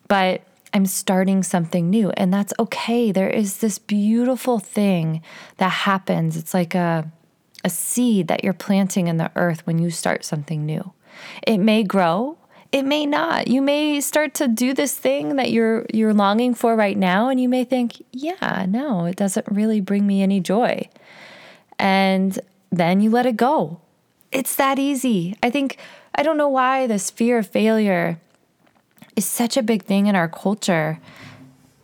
But 0.08 0.42
I'm 0.74 0.86
starting 0.86 1.44
something 1.44 1.90
new. 1.90 2.12
And 2.12 2.34
that's 2.34 2.54
okay. 2.58 3.12
There 3.12 3.30
is 3.30 3.58
this 3.58 3.78
beautiful 3.78 4.60
thing 4.60 5.22
that 5.58 5.70
happens. 5.70 6.38
It's 6.38 6.54
like 6.54 6.76
a, 6.76 7.12
a 7.64 7.70
seed 7.70 8.28
that 8.28 8.44
you're 8.44 8.54
planting 8.54 9.08
in 9.08 9.18
the 9.18 9.32
earth 9.36 9.66
when 9.68 9.80
you 9.80 9.90
start 9.90 10.24
something 10.24 10.66
new. 10.66 10.94
It 11.46 11.58
may 11.58 11.84
grow, 11.84 12.38
it 12.71 12.84
may 12.84 13.05
not. 13.05 13.47
You 13.47 13.62
may 13.62 13.99
start 13.99 14.34
to 14.36 14.47
do 14.47 14.73
this 14.73 14.95
thing 14.95 15.36
that 15.36 15.51
you're 15.51 15.86
you're 15.93 16.13
longing 16.13 16.53
for 16.53 16.75
right 16.75 16.97
now 16.97 17.29
and 17.29 17.39
you 17.39 17.49
may 17.49 17.63
think, 17.63 18.03
"Yeah, 18.12 18.65
no, 18.67 19.05
it 19.05 19.17
doesn't 19.17 19.45
really 19.49 19.81
bring 19.81 20.07
me 20.07 20.21
any 20.21 20.39
joy." 20.39 20.88
And 21.77 22.39
then 22.71 23.01
you 23.01 23.10
let 23.10 23.25
it 23.25 23.36
go. 23.36 23.79
It's 24.31 24.55
that 24.55 24.79
easy. 24.79 25.36
I 25.43 25.49
think 25.49 25.77
I 26.15 26.23
don't 26.23 26.38
know 26.38 26.47
why 26.47 26.88
this 26.88 27.10
fear 27.10 27.39
of 27.39 27.47
failure 27.47 28.19
is 29.15 29.25
such 29.25 29.57
a 29.57 29.63
big 29.63 29.84
thing 29.84 30.07
in 30.07 30.15
our 30.15 30.29
culture. 30.29 30.99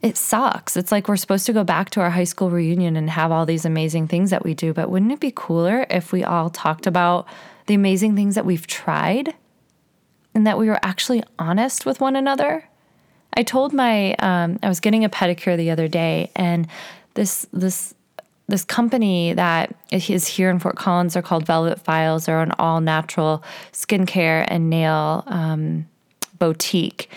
It 0.01 0.15
sucks. 0.15 0.77
It's 0.77 0.91
like 0.91 1.07
we're 1.07 1.17
supposed 1.17 1.45
to 1.47 1.53
go 1.53 1.63
back 1.65 1.89
to 1.91 2.01
our 2.01 2.11
high 2.11 2.23
school 2.23 2.49
reunion 2.49 2.95
and 2.95 3.09
have 3.09 3.31
all 3.31 3.45
these 3.45 3.65
amazing 3.65 4.07
things 4.07 4.29
that 4.29 4.45
we 4.45 4.53
do, 4.53 4.71
but 4.71 4.89
wouldn't 4.89 5.11
it 5.11 5.19
be 5.19 5.33
cooler 5.35 5.85
if 5.89 6.13
we 6.13 6.23
all 6.23 6.49
talked 6.49 6.87
about 6.87 7.27
the 7.65 7.73
amazing 7.73 8.15
things 8.15 8.35
that 8.35 8.45
we've 8.45 8.67
tried 8.67 9.33
and 10.37 10.45
that 10.45 10.59
we 10.59 10.67
were 10.67 10.79
actually 10.83 11.23
honest 11.39 11.83
with 11.83 11.99
one 11.99 12.15
another. 12.15 12.63
I 13.33 13.41
told 13.41 13.73
my 13.73 14.13
um, 14.19 14.59
I 14.61 14.67
was 14.69 14.79
getting 14.79 15.03
a 15.03 15.09
pedicure 15.09 15.57
the 15.57 15.71
other 15.71 15.87
day, 15.87 16.29
and 16.35 16.67
this 17.15 17.47
this 17.51 17.95
this 18.45 18.63
company 18.63 19.33
that 19.33 19.75
is 19.91 20.27
here 20.27 20.51
in 20.51 20.59
Fort 20.59 20.75
Collins. 20.75 21.13
They're 21.13 21.23
called 21.23 21.47
Velvet 21.47 21.81
Files. 21.81 22.27
They're 22.27 22.39
an 22.39 22.51
all 22.59 22.81
natural 22.81 23.43
skincare 23.73 24.45
and 24.47 24.69
nail 24.69 25.23
um, 25.25 25.87
boutique. 26.37 27.09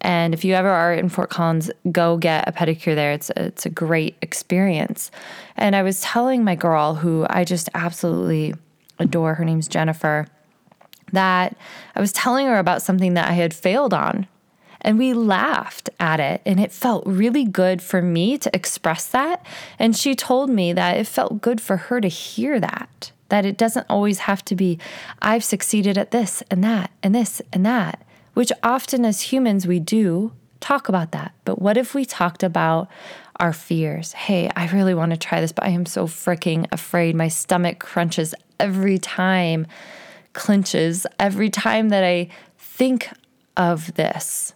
And 0.00 0.32
if 0.32 0.44
you 0.44 0.54
ever 0.54 0.70
are 0.70 0.94
in 0.94 1.08
Fort 1.08 1.30
Collins, 1.30 1.72
go 1.90 2.16
get 2.16 2.48
a 2.48 2.52
pedicure 2.52 2.94
there. 2.94 3.10
It's 3.10 3.30
a, 3.30 3.46
it's 3.46 3.66
a 3.66 3.70
great 3.70 4.16
experience. 4.22 5.10
And 5.56 5.74
I 5.74 5.82
was 5.82 6.00
telling 6.00 6.44
my 6.44 6.54
girl, 6.54 6.94
who 6.94 7.26
I 7.28 7.42
just 7.42 7.68
absolutely 7.74 8.54
adore, 9.00 9.34
her 9.34 9.44
name's 9.44 9.66
Jennifer, 9.66 10.28
that 11.12 11.56
I 11.94 12.00
was 12.00 12.12
telling 12.12 12.46
her 12.46 12.58
about 12.58 12.82
something 12.82 13.14
that 13.14 13.28
I 13.28 13.32
had 13.32 13.54
failed 13.54 13.94
on. 13.94 14.26
And 14.80 14.96
we 14.96 15.12
laughed 15.12 15.90
at 15.98 16.20
it, 16.20 16.40
and 16.46 16.60
it 16.60 16.70
felt 16.70 17.04
really 17.04 17.44
good 17.44 17.82
for 17.82 18.00
me 18.00 18.38
to 18.38 18.54
express 18.54 19.06
that. 19.08 19.44
And 19.78 19.96
she 19.96 20.14
told 20.14 20.50
me 20.50 20.72
that 20.72 20.96
it 20.96 21.06
felt 21.06 21.40
good 21.40 21.60
for 21.60 21.76
her 21.76 22.00
to 22.00 22.08
hear 22.08 22.60
that, 22.60 23.10
that 23.28 23.44
it 23.44 23.58
doesn't 23.58 23.86
always 23.90 24.20
have 24.20 24.44
to 24.46 24.54
be, 24.54 24.78
I've 25.20 25.42
succeeded 25.42 25.98
at 25.98 26.12
this 26.12 26.44
and 26.48 26.62
that 26.62 26.92
and 27.02 27.12
this 27.12 27.42
and 27.52 27.66
that, 27.66 28.04
which 28.34 28.52
often 28.62 29.04
as 29.04 29.22
humans 29.22 29.66
we 29.66 29.80
do 29.80 30.32
talk 30.60 30.88
about 30.88 31.10
that. 31.10 31.32
But 31.44 31.60
what 31.60 31.76
if 31.76 31.92
we 31.92 32.04
talked 32.04 32.44
about 32.44 32.88
our 33.40 33.52
fears? 33.52 34.12
Hey, 34.12 34.48
I 34.54 34.68
really 34.68 34.94
want 34.94 35.10
to 35.10 35.16
try 35.16 35.40
this, 35.40 35.52
but 35.52 35.64
I 35.64 35.70
am 35.70 35.86
so 35.86 36.06
freaking 36.06 36.66
afraid. 36.70 37.16
My 37.16 37.28
stomach 37.28 37.80
crunches 37.80 38.32
every 38.60 38.98
time, 38.98 39.66
clenches 40.38 41.06
every 41.18 41.50
time 41.50 41.90
that 41.90 42.04
I 42.04 42.28
think 42.56 43.10
of 43.56 43.92
this. 43.94 44.54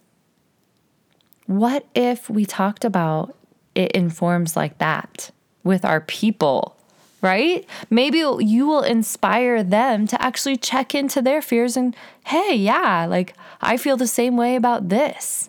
What 1.47 1.85
if 1.95 2.31
we 2.31 2.47
talked 2.47 2.85
about 2.85 3.37
it 3.75 3.93
in 3.93 4.09
forms 4.09 4.57
like 4.57 4.79
that 4.79 5.31
with 5.65 5.85
our 5.85 6.01
people? 6.01 6.77
right? 7.23 7.65
Maybe 7.89 8.19
you 8.19 8.67
will 8.67 8.83
inspire 8.83 9.63
them 9.63 10.09
to 10.09 10.21
actually 10.21 10.57
check 10.57 10.93
into 10.93 11.23
their 11.23 11.41
fears 11.41 11.77
and, 11.77 11.95
hey, 12.25 12.57
yeah, 12.57 13.07
like 13.09 13.35
I 13.61 13.77
feel 13.77 13.97
the 13.97 14.09
same 14.09 14.37
way 14.37 14.57
about 14.57 14.89
this. 14.89 15.49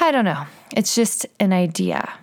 I 0.00 0.10
don't 0.10 0.24
know. 0.24 0.46
It's 0.76 0.96
just 0.96 1.24
an 1.38 1.52
idea 1.52 2.14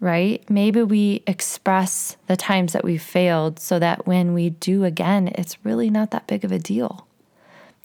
right? 0.00 0.48
Maybe 0.48 0.82
we 0.82 1.22
express 1.26 2.16
the 2.26 2.36
times 2.36 2.72
that 2.72 2.84
we've 2.84 3.02
failed 3.02 3.58
so 3.58 3.78
that 3.78 4.06
when 4.06 4.32
we 4.32 4.50
do 4.50 4.84
again, 4.84 5.28
it's 5.34 5.64
really 5.64 5.90
not 5.90 6.10
that 6.12 6.26
big 6.26 6.44
of 6.44 6.52
a 6.52 6.58
deal. 6.58 7.06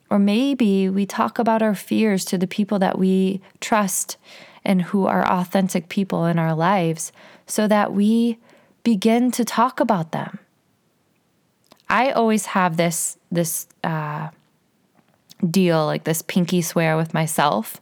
Or 0.09 0.19
maybe 0.19 0.89
we 0.89 1.05
talk 1.05 1.39
about 1.39 1.63
our 1.63 1.73
fears 1.73 2.23
to 2.25 2.37
the 2.37 2.45
people 2.45 2.77
that 2.79 2.99
we 2.99 3.41
trust 3.59 4.17
and 4.63 4.83
who 4.83 5.07
are 5.07 5.27
authentic 5.27 5.89
people 5.89 6.25
in 6.25 6.37
our 6.37 6.53
lives 6.53 7.11
so 7.47 7.67
that 7.67 7.93
we 7.93 8.37
begin 8.83 9.31
to 9.31 9.43
talk 9.43 9.79
about 9.79 10.11
them. 10.11 10.39
I 11.89 12.11
always 12.11 12.47
have 12.47 12.77
this 12.77 13.17
this 13.31 13.67
uh, 13.83 14.29
deal, 15.49 15.85
like 15.85 16.03
this 16.03 16.21
pinky 16.21 16.61
swear 16.61 16.95
with 16.95 17.13
myself, 17.13 17.81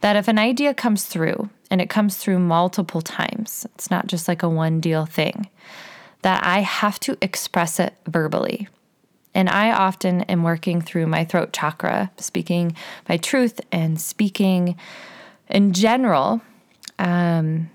that 0.00 0.16
if 0.16 0.28
an 0.28 0.38
idea 0.38 0.72
comes 0.72 1.04
through 1.04 1.50
and 1.70 1.80
it 1.80 1.90
comes 1.90 2.16
through 2.16 2.38
multiple 2.38 3.00
times. 3.02 3.66
It's 3.74 3.90
not 3.90 4.06
just 4.06 4.28
like 4.28 4.42
a 4.42 4.48
one 4.48 4.80
deal 4.80 5.06
thing, 5.06 5.48
that 6.22 6.44
I 6.44 6.60
have 6.60 7.00
to 7.00 7.16
express 7.20 7.80
it 7.80 7.94
verbally. 8.06 8.68
And 9.34 9.50
I 9.50 9.72
often 9.72 10.22
am 10.22 10.44
working 10.44 10.80
through 10.80 11.06
my 11.06 11.24
throat 11.24 11.52
chakra, 11.52 12.10
speaking 12.16 12.74
my 13.08 13.18
truth 13.18 13.60
and 13.70 14.00
speaking 14.00 14.76
in 15.48 15.72
general. 15.72 16.40
Um, 16.98 17.70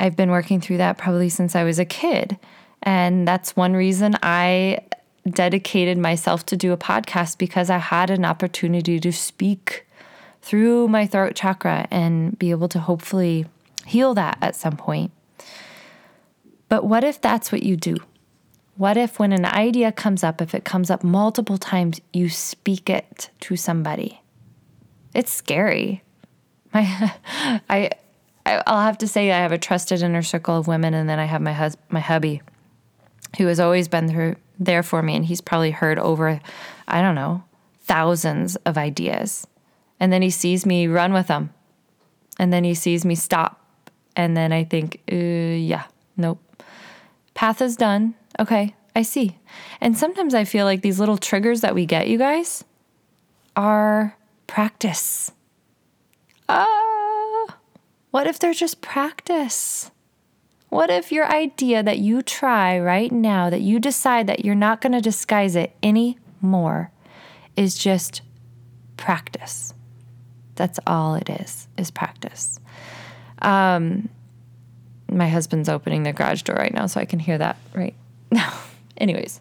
I've 0.00 0.16
been 0.16 0.30
working 0.30 0.60
through 0.60 0.78
that 0.78 0.96
probably 0.96 1.28
since 1.28 1.54
I 1.54 1.64
was 1.64 1.78
a 1.78 1.84
kid. 1.84 2.38
And 2.82 3.28
that's 3.28 3.56
one 3.56 3.74
reason 3.74 4.16
I 4.22 4.80
dedicated 5.28 5.98
myself 5.98 6.46
to 6.46 6.56
do 6.56 6.72
a 6.72 6.76
podcast 6.76 7.38
because 7.38 7.68
I 7.68 7.78
had 7.78 8.08
an 8.08 8.24
opportunity 8.24 8.98
to 9.00 9.12
speak 9.12 9.84
through 10.42 10.88
my 10.88 11.06
throat 11.06 11.34
chakra 11.34 11.86
and 11.90 12.38
be 12.38 12.50
able 12.50 12.68
to 12.68 12.78
hopefully 12.78 13.46
heal 13.86 14.14
that 14.14 14.38
at 14.40 14.56
some 14.56 14.76
point. 14.76 15.10
But 16.68 16.84
what 16.84 17.04
if 17.04 17.20
that's 17.20 17.50
what 17.50 17.62
you 17.62 17.76
do? 17.76 17.96
What 18.76 18.96
if, 18.96 19.18
when 19.18 19.32
an 19.32 19.44
idea 19.44 19.90
comes 19.90 20.22
up, 20.22 20.40
if 20.40 20.54
it 20.54 20.64
comes 20.64 20.88
up 20.90 21.02
multiple 21.02 21.58
times, 21.58 22.00
you 22.12 22.28
speak 22.28 22.88
it 22.88 23.30
to 23.40 23.56
somebody? 23.56 24.20
It's 25.14 25.32
scary. 25.32 26.02
My, 26.72 27.12
I, 27.68 27.90
I'll 28.46 28.82
have 28.82 28.98
to 28.98 29.08
say 29.08 29.32
I 29.32 29.38
have 29.38 29.50
a 29.50 29.58
trusted 29.58 30.02
inner 30.02 30.22
circle 30.22 30.56
of 30.56 30.68
women, 30.68 30.94
and 30.94 31.08
then 31.08 31.18
I 31.18 31.24
have 31.24 31.42
my 31.42 31.52
hus- 31.52 31.76
my 31.88 32.00
hubby, 32.00 32.40
who 33.36 33.46
has 33.46 33.58
always 33.58 33.88
been 33.88 34.08
through 34.08 34.36
there 34.60 34.84
for 34.84 35.02
me, 35.02 35.16
and 35.16 35.24
he's 35.24 35.40
probably 35.40 35.72
heard 35.72 35.98
over, 35.98 36.40
I 36.86 37.02
don't 37.02 37.16
know, 37.16 37.42
thousands 37.80 38.54
of 38.56 38.78
ideas, 38.78 39.46
and 40.00 40.12
then 40.12 40.22
he 40.22 40.30
sees 40.30 40.64
me 40.64 40.86
run 40.86 41.12
with 41.12 41.26
them, 41.26 41.52
and 42.38 42.52
then 42.52 42.64
he 42.64 42.74
sees 42.74 43.04
me 43.04 43.14
stop, 43.14 43.64
and 44.16 44.36
then 44.36 44.52
I 44.52 44.64
think, 44.64 45.00
uh, 45.10 45.14
yeah, 45.14 45.84
nope, 46.16 46.40
path 47.34 47.60
is 47.62 47.76
done. 47.76 48.14
Okay, 48.38 48.74
I 48.94 49.02
see. 49.02 49.38
And 49.80 49.96
sometimes 49.96 50.34
I 50.34 50.44
feel 50.44 50.64
like 50.64 50.82
these 50.82 51.00
little 51.00 51.18
triggers 51.18 51.60
that 51.60 51.74
we 51.74 51.86
get, 51.86 52.08
you 52.08 52.18
guys, 52.18 52.64
are 53.56 54.16
practice. 54.46 55.32
Ah. 56.48 56.64
Uh, 56.64 57.52
what 58.10 58.26
if 58.26 58.38
they're 58.38 58.54
just 58.54 58.80
practice? 58.80 59.90
What 60.70 60.90
if 60.90 61.12
your 61.12 61.30
idea 61.30 61.82
that 61.82 61.98
you 61.98 62.22
try 62.22 62.78
right 62.78 63.12
now, 63.12 63.50
that 63.50 63.60
you 63.60 63.78
decide 63.78 64.26
that 64.26 64.44
you're 64.44 64.54
not 64.54 64.80
going 64.80 64.92
to 64.92 65.00
disguise 65.00 65.56
it 65.56 65.76
anymore, 65.82 66.90
is 67.56 67.76
just 67.76 68.22
practice? 68.96 69.74
That's 70.58 70.80
all 70.88 71.14
it 71.14 71.30
is, 71.30 71.68
is 71.76 71.92
practice. 71.92 72.58
Um, 73.40 74.08
my 75.08 75.28
husband's 75.28 75.68
opening 75.68 76.02
the 76.02 76.12
garage 76.12 76.42
door 76.42 76.56
right 76.56 76.74
now, 76.74 76.86
so 76.86 77.00
I 77.00 77.04
can 77.04 77.20
hear 77.20 77.38
that 77.38 77.56
right 77.74 77.94
now. 78.32 78.52
Anyways, 78.98 79.40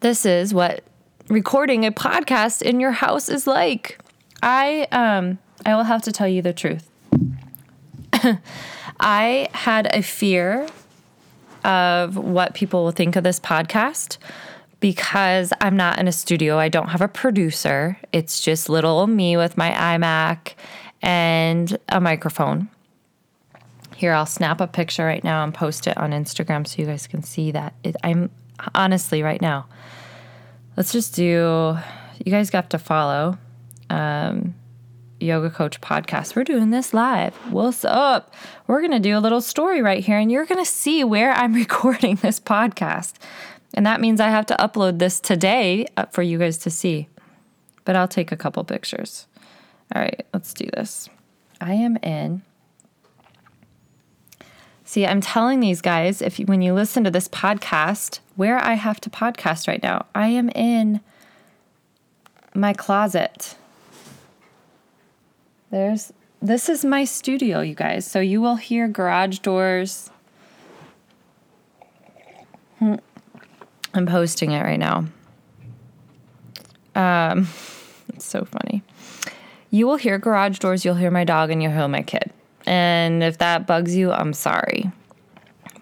this 0.00 0.26
is 0.26 0.52
what 0.52 0.84
recording 1.28 1.86
a 1.86 1.90
podcast 1.90 2.60
in 2.60 2.80
your 2.80 2.90
house 2.92 3.30
is 3.30 3.46
like. 3.46 3.98
I 4.42 4.86
um 4.92 5.38
I 5.64 5.74
will 5.74 5.84
have 5.84 6.02
to 6.02 6.12
tell 6.12 6.28
you 6.28 6.42
the 6.42 6.52
truth. 6.52 6.90
I 9.00 9.48
had 9.52 9.86
a 9.96 10.02
fear 10.02 10.68
of 11.64 12.18
what 12.18 12.52
people 12.52 12.84
will 12.84 12.90
think 12.90 13.16
of 13.16 13.24
this 13.24 13.40
podcast 13.40 14.18
because 14.82 15.52
I'm 15.60 15.76
not 15.76 16.00
in 16.00 16.08
a 16.08 16.12
studio. 16.12 16.58
I 16.58 16.68
don't 16.68 16.88
have 16.88 17.00
a 17.00 17.08
producer. 17.08 17.96
It's 18.12 18.40
just 18.40 18.68
little 18.68 19.06
me 19.06 19.36
with 19.36 19.56
my 19.56 19.70
iMac 19.70 20.54
and 21.00 21.78
a 21.88 22.00
microphone. 22.00 22.68
Here, 23.94 24.12
I'll 24.12 24.26
snap 24.26 24.60
a 24.60 24.66
picture 24.66 25.04
right 25.04 25.22
now 25.22 25.44
and 25.44 25.54
post 25.54 25.86
it 25.86 25.96
on 25.96 26.10
Instagram 26.10 26.66
so 26.66 26.82
you 26.82 26.86
guys 26.86 27.06
can 27.06 27.22
see 27.22 27.52
that. 27.52 27.74
It, 27.84 27.94
I'm 28.02 28.28
honestly 28.74 29.22
right 29.22 29.40
now. 29.40 29.66
Let's 30.76 30.90
just 30.90 31.14
do, 31.14 31.78
you 32.24 32.32
guys 32.32 32.50
got 32.50 32.70
to 32.70 32.78
follow 32.78 33.38
um, 33.88 34.56
Yoga 35.20 35.50
Coach 35.50 35.80
Podcast. 35.80 36.34
We're 36.34 36.42
doing 36.42 36.70
this 36.70 36.92
live. 36.92 37.36
What's 37.52 37.84
up? 37.84 38.34
We're 38.66 38.80
to 38.92 38.98
do 38.98 39.16
a 39.16 39.20
little 39.20 39.40
story 39.40 39.80
right 39.80 40.04
here, 40.04 40.18
and 40.18 40.32
you're 40.32 40.46
to 40.58 40.68
see 40.68 41.04
where 41.04 41.32
I'm 41.34 41.52
recording 41.54 42.16
this 42.16 42.40
podcast. 42.40 43.12
And 43.74 43.86
that 43.86 44.00
means 44.00 44.20
I 44.20 44.28
have 44.28 44.46
to 44.46 44.56
upload 44.56 44.98
this 44.98 45.20
today 45.20 45.86
uh, 45.96 46.06
for 46.06 46.22
you 46.22 46.38
guys 46.38 46.58
to 46.58 46.70
see. 46.70 47.08
But 47.84 47.96
I'll 47.96 48.08
take 48.08 48.30
a 48.30 48.36
couple 48.36 48.62
pictures. 48.64 49.26
All 49.94 50.02
right, 50.02 50.24
let's 50.32 50.54
do 50.54 50.68
this. 50.74 51.08
I 51.60 51.74
am 51.74 51.96
in 51.98 52.42
See, 54.92 55.06
I'm 55.06 55.22
telling 55.22 55.60
these 55.60 55.80
guys 55.80 56.20
if 56.20 56.36
when 56.38 56.60
you 56.60 56.74
listen 56.74 57.02
to 57.04 57.10
this 57.10 57.26
podcast, 57.26 58.18
where 58.36 58.58
I 58.58 58.74
have 58.74 59.00
to 59.00 59.08
podcast 59.08 59.66
right 59.66 59.82
now, 59.82 60.04
I 60.14 60.28
am 60.28 60.50
in 60.50 61.00
my 62.54 62.74
closet. 62.74 63.56
There's 65.70 66.12
this 66.42 66.68
is 66.68 66.84
my 66.84 67.06
studio, 67.06 67.62
you 67.62 67.74
guys. 67.74 68.06
So 68.06 68.20
you 68.20 68.42
will 68.42 68.56
hear 68.56 68.86
garage 68.86 69.38
doors. 69.38 70.10
I'm 73.94 74.06
posting 74.06 74.52
it 74.52 74.62
right 74.62 74.78
now. 74.78 75.06
Um, 76.94 77.48
it's 78.14 78.24
so 78.24 78.44
funny. 78.44 78.82
You 79.70 79.86
will 79.86 79.96
hear 79.96 80.18
garage 80.18 80.58
doors, 80.58 80.84
you'll 80.84 80.96
hear 80.96 81.10
my 81.10 81.24
dog, 81.24 81.50
and 81.50 81.62
you'll 81.62 81.72
hear 81.72 81.88
my 81.88 82.02
kid. 82.02 82.30
And 82.66 83.22
if 83.22 83.38
that 83.38 83.66
bugs 83.66 83.96
you, 83.96 84.12
I'm 84.12 84.32
sorry. 84.32 84.90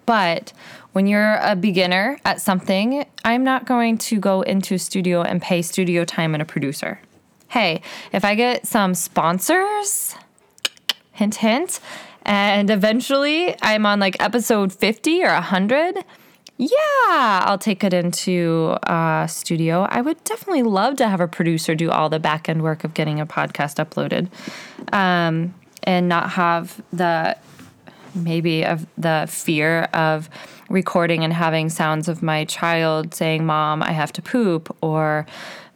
But 0.06 0.52
when 0.92 1.06
you're 1.06 1.36
a 1.36 1.54
beginner 1.54 2.18
at 2.24 2.40
something, 2.40 3.04
I'm 3.24 3.44
not 3.44 3.66
going 3.66 3.98
to 3.98 4.18
go 4.18 4.42
into 4.42 4.78
studio 4.78 5.22
and 5.22 5.40
pay 5.40 5.62
studio 5.62 6.04
time 6.04 6.34
and 6.34 6.42
a 6.42 6.44
producer. 6.44 7.00
Hey, 7.48 7.82
if 8.12 8.24
I 8.24 8.34
get 8.34 8.66
some 8.66 8.94
sponsors, 8.94 10.14
hint, 11.12 11.36
hint, 11.36 11.80
and 12.22 12.70
eventually 12.70 13.54
I'm 13.62 13.86
on 13.86 14.00
like 14.00 14.16
episode 14.20 14.72
50 14.72 15.22
or 15.22 15.32
100, 15.32 16.04
yeah, 16.60 17.40
I'll 17.46 17.56
take 17.56 17.82
it 17.82 17.94
into 17.94 18.76
a 18.82 19.24
studio. 19.26 19.86
I 19.88 20.02
would 20.02 20.22
definitely 20.24 20.62
love 20.62 20.96
to 20.96 21.08
have 21.08 21.20
a 21.20 21.26
producer 21.26 21.74
do 21.74 21.90
all 21.90 22.10
the 22.10 22.18
back 22.18 22.50
end 22.50 22.62
work 22.62 22.84
of 22.84 22.92
getting 22.92 23.18
a 23.18 23.24
podcast 23.24 23.82
uploaded. 23.82 24.28
Um, 24.92 25.54
and 25.84 26.06
not 26.06 26.30
have 26.32 26.82
the 26.92 27.34
maybe 28.14 28.66
of 28.66 28.86
the 28.98 29.26
fear 29.30 29.84
of 29.94 30.28
recording 30.68 31.24
and 31.24 31.32
having 31.32 31.70
sounds 31.70 32.08
of 32.08 32.22
my 32.22 32.44
child 32.44 33.14
saying 33.14 33.46
mom 33.46 33.82
i 33.82 33.92
have 33.92 34.12
to 34.12 34.20
poop 34.20 34.76
or 34.82 35.24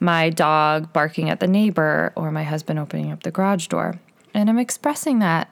my 0.01 0.31
dog 0.31 0.93
barking 0.93 1.31
at 1.31 1.41
the 1.41 1.47
neighbor 1.47 2.13
or 2.17 2.31
my 2.31 2.43
husband 2.43 2.79
opening 2.79 3.11
up 3.13 3.23
the 3.23 3.31
garage 3.31 3.69
door 3.69 3.99
and 4.35 4.51
i'm 4.51 4.59
expressing 4.59 5.21
that 5.21 5.49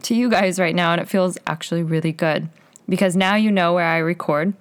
to 0.00 0.14
you 0.14 0.30
guys 0.30 0.58
right 0.58 0.74
now 0.74 0.92
and 0.92 1.00
it 1.00 1.08
feels 1.08 1.36
actually 1.46 1.82
really 1.82 2.12
good 2.12 2.48
because 2.88 3.16
now 3.16 3.34
you 3.34 3.50
know 3.50 3.74
where 3.74 3.86
i 3.86 3.98
record 3.98 4.54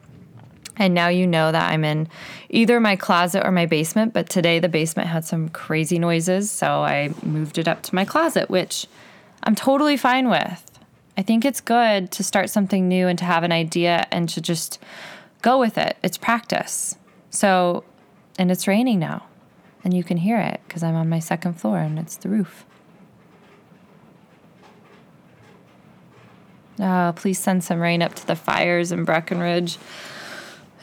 and 0.78 0.94
now 0.94 1.10
you 1.10 1.28
know 1.28 1.52
that 1.52 1.72
I'm 1.72 1.84
in 1.84 2.08
either 2.50 2.80
my 2.80 2.96
closet 2.96 3.46
or 3.46 3.52
my 3.52 3.66
basement, 3.66 4.14
but 4.14 4.30
today 4.30 4.60
the 4.60 4.70
basement 4.70 5.10
had 5.10 5.26
some 5.26 5.50
crazy 5.50 6.00
noises, 6.00 6.50
so 6.50 6.82
I 6.82 7.14
moved 7.24 7.58
it 7.58 7.68
up 7.68 7.84
to 7.84 7.96
my 7.96 8.06
closet, 8.06 8.50
which 8.50 8.88
I'm 9.44 9.56
totally 9.56 9.98
fine 9.98 10.30
with. 10.30 10.68
I 11.18 11.22
think 11.24 11.44
it's 11.44 11.62
good 11.62 12.12
to 12.12 12.24
start 12.24 12.50
something 12.50 12.88
new 12.88 13.08
and 13.08 13.20
to 13.20 13.26
have 13.26 13.44
an 13.44 13.52
idea 13.52 14.08
and 14.12 14.30
to 14.30 14.42
just 14.42 14.80
go 15.42 15.60
with 15.60 15.78
it. 15.78 15.98
It's 16.04 16.18
practice. 16.18 16.96
So, 17.30 17.84
and 18.40 18.50
it's 18.52 18.68
raining 18.68 19.00
now, 19.00 19.26
and 19.84 19.94
you 19.94 20.04
can 20.04 20.18
hear 20.18 20.40
it 20.40 20.62
because 20.68 20.84
I'm 20.84 20.96
on 20.96 21.10
my 21.10 21.20
second 21.20 21.56
floor 21.56 21.80
and 21.80 22.00
it's 22.00 22.16
the 22.16 22.30
roof. 22.30 22.66
Oh, 26.80 27.14
please 27.16 27.38
send 27.38 27.64
some 27.64 27.80
rain 27.80 28.02
up 28.02 28.16
to 28.16 28.26
the 28.26 28.36
fires 28.36 28.92
in 28.92 29.04
Breckenridge. 29.04 29.78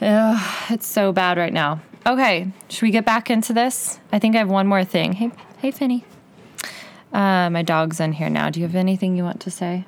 Oh, 0.01 0.67
it's 0.69 0.87
so 0.87 1.11
bad 1.11 1.37
right 1.37 1.53
now. 1.53 1.81
Okay, 2.05 2.51
should 2.69 2.83
we 2.83 2.91
get 2.91 3.05
back 3.05 3.29
into 3.29 3.53
this? 3.53 3.99
I 4.11 4.19
think 4.19 4.35
I 4.35 4.39
have 4.39 4.49
one 4.49 4.67
more 4.67 4.85
thing. 4.85 5.13
Hey, 5.13 5.31
hey, 5.57 5.71
Finny. 5.71 6.05
Uh, 7.11 7.49
my 7.49 7.63
dog's 7.63 7.99
in 7.99 8.13
here 8.13 8.29
now. 8.29 8.49
Do 8.49 8.59
you 8.59 8.65
have 8.65 8.75
anything 8.75 9.17
you 9.17 9.23
want 9.23 9.41
to 9.41 9.51
say? 9.51 9.85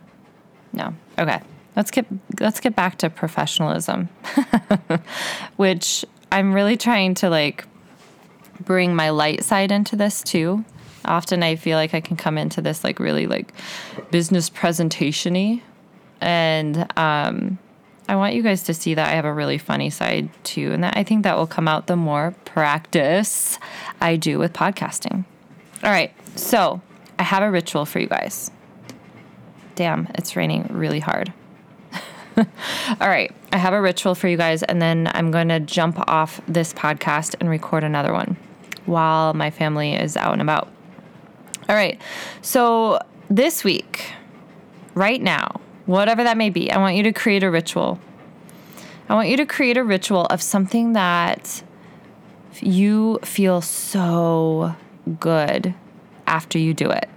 No. 0.74 0.94
Okay. 1.18 1.40
Let's 1.76 1.92
get 1.92 2.06
let's 2.42 2.60
get 2.60 2.76
back 2.76 2.98
to 2.98 3.10
professionalism, 3.10 4.10
which 5.56 6.04
I'm 6.32 6.54
really 6.54 6.76
trying 6.76 7.14
to 7.16 7.30
like 7.30 7.66
bring 8.60 8.94
my 8.94 9.10
light 9.12 9.44
side 9.44 9.72
into 9.72 9.96
this 9.96 10.22
too. 10.22 10.66
Often 11.06 11.44
I 11.44 11.56
feel 11.56 11.78
like 11.78 11.94
I 11.94 12.02
can 12.02 12.18
come 12.18 12.38
into 12.38 12.62
this 12.62 12.84
like 12.84 13.00
really 13.00 13.26
like 13.26 13.54
business 14.12 14.50
presentationy, 14.50 15.62
and 16.20 16.92
um, 16.98 17.58
I 18.12 18.16
want 18.18 18.36
you 18.36 18.44
guys 18.44 18.64
to 18.64 18.74
see 18.74 18.94
that 18.96 19.08
I 19.08 19.16
have 19.16 19.24
a 19.24 19.32
really 19.32 19.58
funny 19.58 19.90
side 19.90 20.28
too, 20.44 20.74
and 20.74 20.84
that 20.84 20.98
I 20.98 21.04
think 21.06 21.24
that 21.24 21.38
will 21.38 21.48
come 21.48 21.66
out 21.66 21.88
the 21.88 21.96
more 21.96 22.36
practice 22.44 23.58
I 24.02 24.18
do 24.18 24.38
with 24.38 24.52
podcasting. 24.52 25.24
All 25.82 25.92
right, 25.92 26.12
so 26.36 26.82
I 27.18 27.24
have 27.24 27.42
a 27.42 27.50
ritual 27.50 27.86
for 27.86 28.00
you 28.00 28.08
guys. 28.08 28.52
Damn, 29.76 30.10
it's 30.16 30.36
raining 30.36 30.68
really 30.72 31.00
hard. 31.00 31.32
All 32.38 32.46
right, 33.00 33.34
I 33.54 33.58
have 33.58 33.72
a 33.72 33.80
ritual 33.80 34.14
for 34.14 34.28
you 34.28 34.36
guys, 34.36 34.62
and 34.62 34.82
then 34.82 35.10
I'm 35.14 35.32
going 35.32 35.48
to 35.48 35.62
jump 35.62 35.98
off 36.10 36.42
this 36.50 36.74
podcast 36.74 37.36
and 37.40 37.50
record 37.50 37.86
another 37.86 38.12
one 38.12 38.36
while 38.88 39.34
my 39.34 39.52
family 39.52 39.94
is 39.94 40.18
out 40.18 40.34
and 40.34 40.42
about. 40.42 40.68
All 41.70 41.76
right, 41.76 41.98
so 42.42 43.00
this 43.30 43.64
week, 43.64 44.12
right 44.96 45.22
now, 45.22 45.62
whatever 45.92 46.24
that 46.24 46.38
may 46.38 46.50
be, 46.50 46.72
I 46.72 46.78
want 46.78 46.96
you 46.96 47.04
to 47.04 47.14
create 47.14 47.44
a 47.44 47.52
ritual. 47.52 48.00
I 49.10 49.14
want 49.14 49.28
you 49.28 49.38
to 49.38 49.46
create 49.46 49.78
a 49.78 49.84
ritual 49.84 50.26
of 50.28 50.42
something 50.42 50.94
that 50.94 51.64
you 52.62 53.20
feel 53.24 53.62
so 53.62 54.76
good 55.20 55.74
after 56.28 56.58
you 56.58 56.74
do 56.74 56.90
it. 56.90 57.10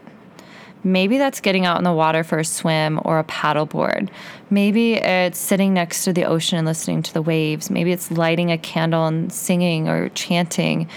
Maybe 0.82 1.16
that's 1.16 1.40
getting 1.40 1.64
out 1.64 1.78
in 1.78 1.84
the 1.84 1.92
water 1.92 2.22
for 2.24 2.38
a 2.38 2.44
swim 2.44 3.00
or 3.04 3.18
a 3.18 3.24
paddleboard. 3.24 4.10
Maybe 4.50 4.94
it's 4.94 5.38
sitting 5.38 5.72
next 5.72 6.04
to 6.04 6.12
the 6.12 6.24
ocean 6.24 6.58
and 6.58 6.66
listening 6.66 7.02
to 7.04 7.14
the 7.14 7.22
waves. 7.22 7.70
Maybe 7.70 7.90
it's 7.92 8.10
lighting 8.10 8.52
a 8.52 8.58
candle 8.58 9.06
and 9.06 9.32
singing 9.32 9.88
or 9.88 10.10
chanting. 10.10 10.88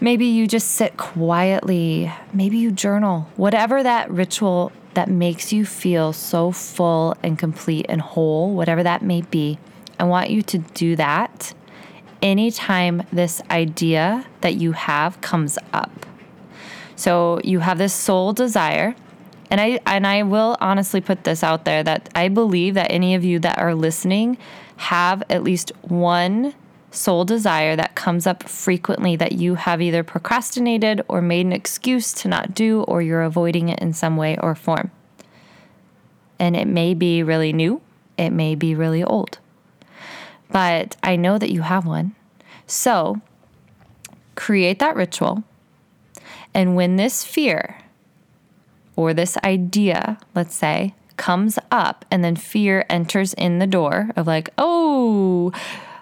Maybe 0.00 0.26
you 0.26 0.46
just 0.46 0.70
sit 0.70 0.96
quietly. 0.96 2.10
Maybe 2.32 2.56
you 2.56 2.70
journal. 2.70 3.28
Whatever 3.36 3.82
that 3.82 4.10
ritual 4.10 4.72
that 4.94 5.08
makes 5.08 5.52
you 5.52 5.64
feel 5.64 6.12
so 6.12 6.50
full 6.50 7.16
and 7.22 7.38
complete 7.38 7.86
and 7.88 8.00
whole, 8.00 8.54
whatever 8.54 8.82
that 8.82 9.02
may 9.02 9.22
be, 9.22 9.58
I 9.98 10.04
want 10.04 10.30
you 10.30 10.42
to 10.42 10.58
do 10.58 10.96
that 10.96 11.54
anytime 12.22 13.02
this 13.12 13.42
idea 13.50 14.26
that 14.40 14.54
you 14.54 14.72
have 14.72 15.20
comes 15.20 15.58
up. 15.72 16.06
So 16.96 17.40
you 17.44 17.60
have 17.60 17.78
this 17.78 17.94
soul 17.94 18.32
desire. 18.32 18.94
And 19.50 19.60
I 19.60 19.80
and 19.84 20.06
I 20.06 20.22
will 20.22 20.56
honestly 20.60 21.00
put 21.00 21.24
this 21.24 21.42
out 21.42 21.64
there 21.64 21.82
that 21.82 22.08
I 22.14 22.28
believe 22.28 22.74
that 22.74 22.90
any 22.90 23.14
of 23.14 23.24
you 23.24 23.40
that 23.40 23.58
are 23.58 23.74
listening 23.74 24.38
have 24.76 25.22
at 25.28 25.42
least 25.42 25.72
one 25.82 26.54
soul 26.90 27.24
desire 27.24 27.76
that 27.76 27.94
comes 27.94 28.26
up 28.26 28.42
frequently 28.42 29.16
that 29.16 29.32
you 29.32 29.54
have 29.54 29.80
either 29.80 30.02
procrastinated 30.02 31.02
or 31.08 31.22
made 31.22 31.46
an 31.46 31.52
excuse 31.52 32.12
to 32.12 32.28
not 32.28 32.54
do 32.54 32.82
or 32.82 33.00
you're 33.00 33.22
avoiding 33.22 33.68
it 33.68 33.78
in 33.78 33.92
some 33.92 34.16
way 34.16 34.36
or 34.38 34.54
form. 34.54 34.90
And 36.38 36.56
it 36.56 36.66
may 36.66 36.94
be 36.94 37.22
really 37.22 37.52
new, 37.52 37.80
it 38.16 38.30
may 38.30 38.54
be 38.54 38.74
really 38.74 39.04
old. 39.04 39.38
But 40.50 40.96
I 41.02 41.16
know 41.16 41.38
that 41.38 41.52
you 41.52 41.62
have 41.62 41.86
one. 41.86 42.14
So 42.66 43.20
create 44.34 44.78
that 44.78 44.96
ritual. 44.96 45.44
And 46.52 46.74
when 46.74 46.96
this 46.96 47.24
fear 47.24 47.78
or 48.96 49.14
this 49.14 49.36
idea, 49.44 50.18
let's 50.34 50.54
say, 50.54 50.94
comes 51.16 51.58
up 51.70 52.04
and 52.10 52.24
then 52.24 52.34
fear 52.34 52.86
enters 52.88 53.34
in 53.34 53.58
the 53.58 53.66
door 53.66 54.10
of 54.16 54.26
like, 54.26 54.48
oh, 54.56 55.52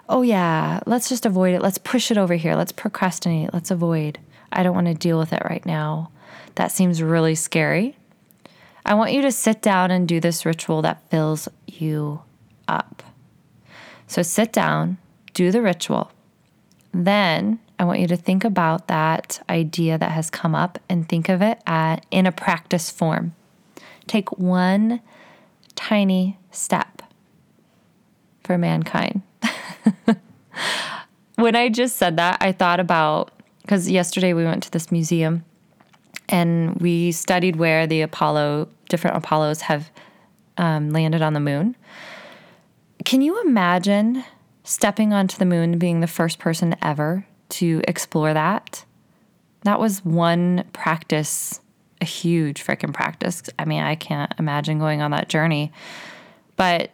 oh 0.09 0.23
yeah, 0.23 0.81
let's 0.87 1.07
just 1.07 1.25
avoid 1.25 1.53
it. 1.53 1.61
Let's 1.61 1.77
push 1.77 2.11
it 2.11 2.17
over 2.17 2.33
here. 2.33 2.55
Let's 2.55 2.71
procrastinate. 2.71 3.53
Let's 3.53 3.71
avoid. 3.71 4.19
I 4.51 4.63
don't 4.63 4.75
want 4.75 4.87
to 4.87 4.95
deal 4.95 5.19
with 5.19 5.31
it 5.31 5.43
right 5.45 5.65
now. 5.65 6.11
That 6.55 6.71
seems 6.71 7.01
really 7.01 7.35
scary. 7.35 7.95
I 8.85 8.95
want 8.95 9.13
you 9.13 9.21
to 9.21 9.31
sit 9.31 9.61
down 9.61 9.91
and 9.91 10.07
do 10.07 10.19
this 10.19 10.45
ritual 10.45 10.81
that 10.81 11.07
fills 11.09 11.47
you 11.67 12.23
up. 12.67 13.03
So 14.07 14.23
sit 14.23 14.51
down, 14.51 14.97
do 15.35 15.51
the 15.51 15.61
ritual. 15.61 16.11
Then 16.91 17.59
I 17.77 17.83
want 17.83 17.99
you 17.99 18.07
to 18.07 18.17
think 18.17 18.43
about 18.43 18.87
that 18.87 19.41
idea 19.47 19.99
that 19.99 20.11
has 20.11 20.31
come 20.31 20.55
up 20.55 20.79
and 20.89 21.07
think 21.07 21.29
of 21.29 21.43
it 21.43 21.61
at, 21.67 22.03
in 22.09 22.25
a 22.25 22.31
practice 22.31 22.89
form. 22.89 23.35
Take 24.07 24.37
one 24.39 25.01
tiny 25.75 26.39
step 26.51 27.03
for 28.43 28.57
mankind. 28.57 29.21
when 31.35 31.55
I 31.55 31.69
just 31.69 31.97
said 31.97 32.17
that, 32.17 32.37
I 32.41 32.51
thought 32.51 32.79
about 32.79 33.31
because 33.61 33.89
yesterday 33.89 34.33
we 34.33 34.43
went 34.43 34.63
to 34.63 34.71
this 34.71 34.91
museum 34.91 35.45
and 36.27 36.75
we 36.81 37.11
studied 37.11 37.55
where 37.55 37.85
the 37.85 38.01
Apollo, 38.01 38.69
different 38.87 39.17
Apollos 39.17 39.61
have 39.61 39.91
um, 40.57 40.89
landed 40.91 41.21
on 41.21 41.33
the 41.33 41.39
moon. 41.39 41.75
Can 43.05 43.21
you 43.21 43.41
imagine 43.41 44.23
stepping 44.63 45.13
onto 45.13 45.37
the 45.37 45.45
moon 45.45 45.77
being 45.77 45.99
the 45.99 46.07
first 46.07 46.39
person 46.39 46.75
ever 46.81 47.25
to 47.49 47.81
explore 47.87 48.33
that? 48.33 48.85
That 49.63 49.79
was 49.79 50.03
one 50.05 50.63
practice, 50.73 51.59
a 52.01 52.05
huge 52.05 52.63
freaking 52.63 52.93
practice. 52.93 53.43
I 53.57 53.65
mean, 53.65 53.81
I 53.81 53.95
can't 53.95 54.33
imagine 54.37 54.79
going 54.79 55.01
on 55.01 55.11
that 55.11 55.29
journey. 55.29 55.71
But 56.55 56.91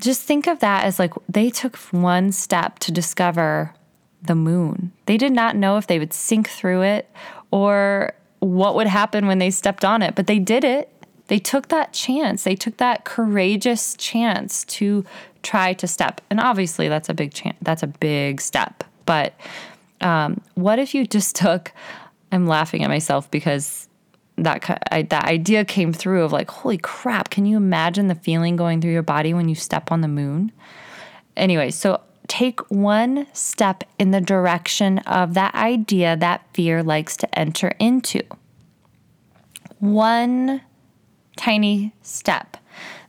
just 0.00 0.22
think 0.22 0.46
of 0.46 0.60
that 0.60 0.84
as 0.84 0.98
like 0.98 1.12
they 1.28 1.50
took 1.50 1.76
one 1.90 2.32
step 2.32 2.78
to 2.80 2.92
discover 2.92 3.74
the 4.22 4.34
moon. 4.34 4.92
They 5.06 5.16
did 5.16 5.32
not 5.32 5.56
know 5.56 5.76
if 5.76 5.86
they 5.86 5.98
would 5.98 6.12
sink 6.12 6.48
through 6.48 6.82
it 6.82 7.10
or 7.50 8.12
what 8.40 8.74
would 8.74 8.86
happen 8.86 9.26
when 9.26 9.38
they 9.38 9.50
stepped 9.50 9.84
on 9.84 10.02
it, 10.02 10.14
but 10.14 10.26
they 10.26 10.38
did 10.38 10.64
it. 10.64 10.90
They 11.28 11.38
took 11.38 11.68
that 11.68 11.92
chance. 11.92 12.44
They 12.44 12.54
took 12.54 12.76
that 12.76 13.04
courageous 13.04 13.96
chance 13.96 14.64
to 14.64 15.04
try 15.42 15.72
to 15.74 15.88
step. 15.88 16.20
And 16.30 16.40
obviously 16.40 16.88
that's 16.88 17.08
a 17.08 17.14
big 17.14 17.32
chance. 17.32 17.56
That's 17.62 17.82
a 17.82 17.88
big 17.88 18.40
step. 18.40 18.84
But 19.06 19.34
um, 20.00 20.40
what 20.54 20.78
if 20.78 20.94
you 20.94 21.06
just 21.06 21.36
took 21.36 21.72
I'm 22.32 22.46
laughing 22.46 22.82
at 22.82 22.88
myself 22.88 23.30
because 23.30 23.85
that 24.36 24.82
I, 24.90 25.02
that 25.02 25.24
idea 25.24 25.64
came 25.64 25.92
through 25.92 26.22
of 26.22 26.32
like, 26.32 26.50
holy 26.50 26.78
crap! 26.78 27.30
Can 27.30 27.46
you 27.46 27.56
imagine 27.56 28.08
the 28.08 28.14
feeling 28.14 28.56
going 28.56 28.80
through 28.80 28.92
your 28.92 29.02
body 29.02 29.32
when 29.32 29.48
you 29.48 29.54
step 29.54 29.90
on 29.90 30.00
the 30.00 30.08
moon? 30.08 30.52
Anyway, 31.36 31.70
so 31.70 32.00
take 32.28 32.60
one 32.70 33.26
step 33.32 33.84
in 33.98 34.10
the 34.10 34.20
direction 34.20 34.98
of 35.00 35.34
that 35.34 35.54
idea 35.54 36.16
that 36.16 36.46
fear 36.52 36.82
likes 36.82 37.16
to 37.18 37.38
enter 37.38 37.68
into. 37.78 38.22
One 39.78 40.62
tiny 41.36 41.94
step. 42.02 42.56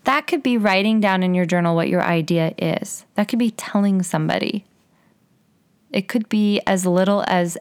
That 0.04 0.28
could 0.28 0.44
be 0.44 0.58
writing 0.58 1.00
down 1.02 1.24
in 1.24 1.34
your 1.34 1.46
journal 1.46 1.76
what 1.76 1.90
your 1.90 2.04
idea 2.04 2.54
is. 2.58 3.06
That 3.16 3.28
could 3.28 3.40
be 3.40 3.52
telling 3.52 4.04
somebody. 4.04 4.66
It 5.92 6.08
could 6.08 6.30
be 6.30 6.62
as 6.68 6.86
little 6.86 7.24
as 7.28 7.58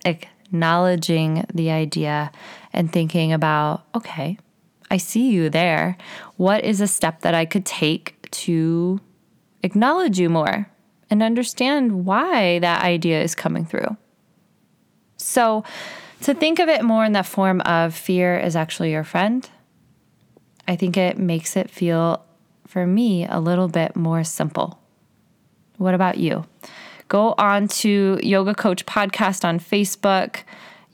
acknowledging 0.47 1.45
the 1.53 1.71
idea 1.71 2.31
and 2.73 2.93
thinking 2.93 3.33
about, 3.33 3.85
okay, 3.95 4.39
I 4.91 4.97
see 4.97 5.31
you 5.31 5.51
there. 5.51 5.97
What 6.37 6.65
is 6.65 6.81
a 6.81 6.87
step 6.87 7.21
that 7.23 7.35
I 7.35 7.45
could 7.45 7.67
take 7.67 8.31
to 8.31 9.01
acknowledge 9.63 10.19
you 10.19 10.29
more 10.29 10.71
and 11.11 11.23
understand 11.23 12.05
why 12.05 12.59
that 12.61 12.83
idea 12.83 13.23
is 13.23 13.35
coming 13.35 13.67
through? 13.67 13.97
So, 15.17 15.65
to 16.23 16.35
think 16.35 16.59
of 16.59 16.69
it 16.69 16.83
more 16.83 17.05
in 17.05 17.13
the 17.13 17.23
form 17.23 17.61
of 17.63 17.95
fear 17.95 18.39
is 18.39 18.57
actually 18.57 18.93
your 18.93 19.05
friend, 19.05 19.49
I 20.67 20.77
think 20.77 20.97
it 20.97 21.19
makes 21.19 21.57
it 21.57 21.71
feel, 21.71 22.25
for 22.67 22.87
me, 22.87 23.27
a 23.27 23.39
little 23.39 23.69
bit 23.69 23.95
more 23.97 24.25
simple. 24.25 24.81
What 25.77 25.95
about 25.95 26.19
you? 26.19 26.47
Go 27.09 27.35
on 27.39 27.69
to 27.69 28.19
Yoga 28.23 28.55
Coach 28.55 28.85
Podcast 28.87 29.45
on 29.45 29.61
Facebook 29.61 30.43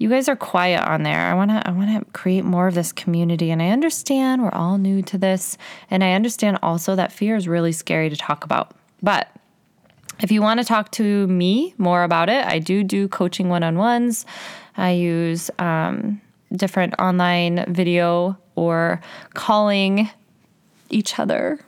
you 0.02 0.08
guys 0.08 0.28
are 0.28 0.34
quiet 0.34 0.82
on 0.82 1.04
there. 1.04 1.30
I 1.30 1.34
want 1.34 1.52
to 1.52 1.62
I 1.64 1.70
want 1.70 1.96
to 1.96 2.10
create 2.10 2.44
more 2.44 2.66
of 2.66 2.74
this 2.74 2.90
community 2.90 3.52
and 3.52 3.62
I 3.62 3.68
understand 3.68 4.42
we're 4.42 4.50
all 4.50 4.76
new 4.76 5.00
to 5.02 5.16
this 5.16 5.56
and 5.92 6.02
I 6.02 6.14
understand 6.14 6.58
also 6.60 6.96
that 6.96 7.12
fear 7.12 7.36
is 7.36 7.46
really 7.46 7.70
scary 7.70 8.10
to 8.10 8.16
talk 8.16 8.44
about. 8.44 8.72
But 9.00 9.30
if 10.18 10.32
you 10.32 10.42
want 10.42 10.58
to 10.58 10.66
talk 10.66 10.90
to 10.92 11.28
me 11.28 11.74
more 11.78 12.02
about 12.02 12.28
it, 12.28 12.44
I 12.44 12.58
do 12.58 12.82
do 12.82 13.06
coaching 13.06 13.48
one-on-ones. 13.48 14.26
I 14.76 14.90
use 14.90 15.52
um, 15.60 16.20
different 16.52 16.94
online 16.98 17.72
video 17.72 18.36
or 18.56 19.00
calling 19.34 20.10
each 20.90 21.20
other, 21.20 21.60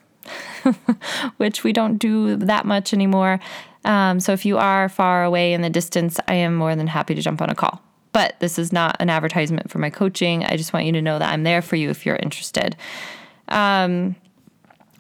which 1.36 1.62
we 1.62 1.72
don't 1.72 1.98
do 1.98 2.34
that 2.34 2.66
much 2.66 2.92
anymore. 2.92 3.38
Um, 3.84 4.20
so 4.20 4.32
if 4.32 4.44
you 4.44 4.58
are 4.58 4.88
far 4.88 5.24
away 5.24 5.52
in 5.52 5.60
the 5.60 5.70
distance, 5.70 6.18
I 6.26 6.34
am 6.34 6.54
more 6.54 6.74
than 6.74 6.86
happy 6.86 7.14
to 7.14 7.22
jump 7.22 7.42
on 7.42 7.50
a 7.50 7.54
call. 7.54 7.82
But 8.12 8.38
this 8.40 8.58
is 8.58 8.72
not 8.72 8.96
an 9.00 9.10
advertisement 9.10 9.70
for 9.70 9.78
my 9.78 9.90
coaching. 9.90 10.44
I 10.44 10.56
just 10.56 10.72
want 10.72 10.86
you 10.86 10.92
to 10.92 11.02
know 11.02 11.18
that 11.18 11.32
I'm 11.32 11.42
there 11.42 11.62
for 11.62 11.76
you 11.76 11.90
if 11.90 12.06
you're 12.06 12.16
interested. 12.16 12.76
Um, 13.48 14.16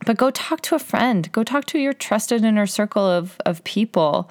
but 0.04 0.16
go 0.16 0.30
talk 0.30 0.60
to 0.62 0.74
a 0.74 0.78
friend. 0.78 1.30
Go 1.32 1.44
talk 1.44 1.64
to 1.66 1.78
your 1.78 1.92
trusted 1.92 2.44
inner 2.44 2.66
circle 2.66 3.06
of, 3.06 3.40
of 3.46 3.62
people. 3.64 4.30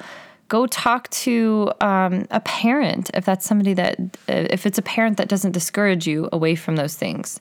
Go 0.49 0.67
talk 0.67 1.09
to 1.11 1.71
um, 1.81 2.27
a 2.29 2.41
parent 2.41 3.09
if 3.13 3.25
that's 3.25 3.45
somebody 3.45 3.73
that, 3.73 3.97
if 4.27 4.65
it's 4.65 4.77
a 4.77 4.83
parent 4.83 5.17
that 5.17 5.29
doesn't 5.29 5.53
discourage 5.53 6.05
you 6.05 6.29
away 6.31 6.55
from 6.55 6.75
those 6.75 6.95
things. 6.95 7.39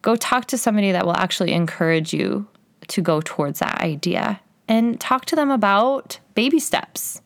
Go 0.00 0.16
talk 0.16 0.46
to 0.46 0.56
somebody 0.56 0.92
that 0.92 1.04
will 1.04 1.16
actually 1.16 1.52
encourage 1.52 2.14
you 2.14 2.46
to 2.86 3.02
go 3.02 3.20
towards 3.20 3.58
that 3.58 3.80
idea 3.80 4.40
and 4.68 5.00
talk 5.00 5.24
to 5.26 5.36
them 5.36 5.50
about 5.50 6.18
baby 6.34 6.58
steps. 6.60 7.20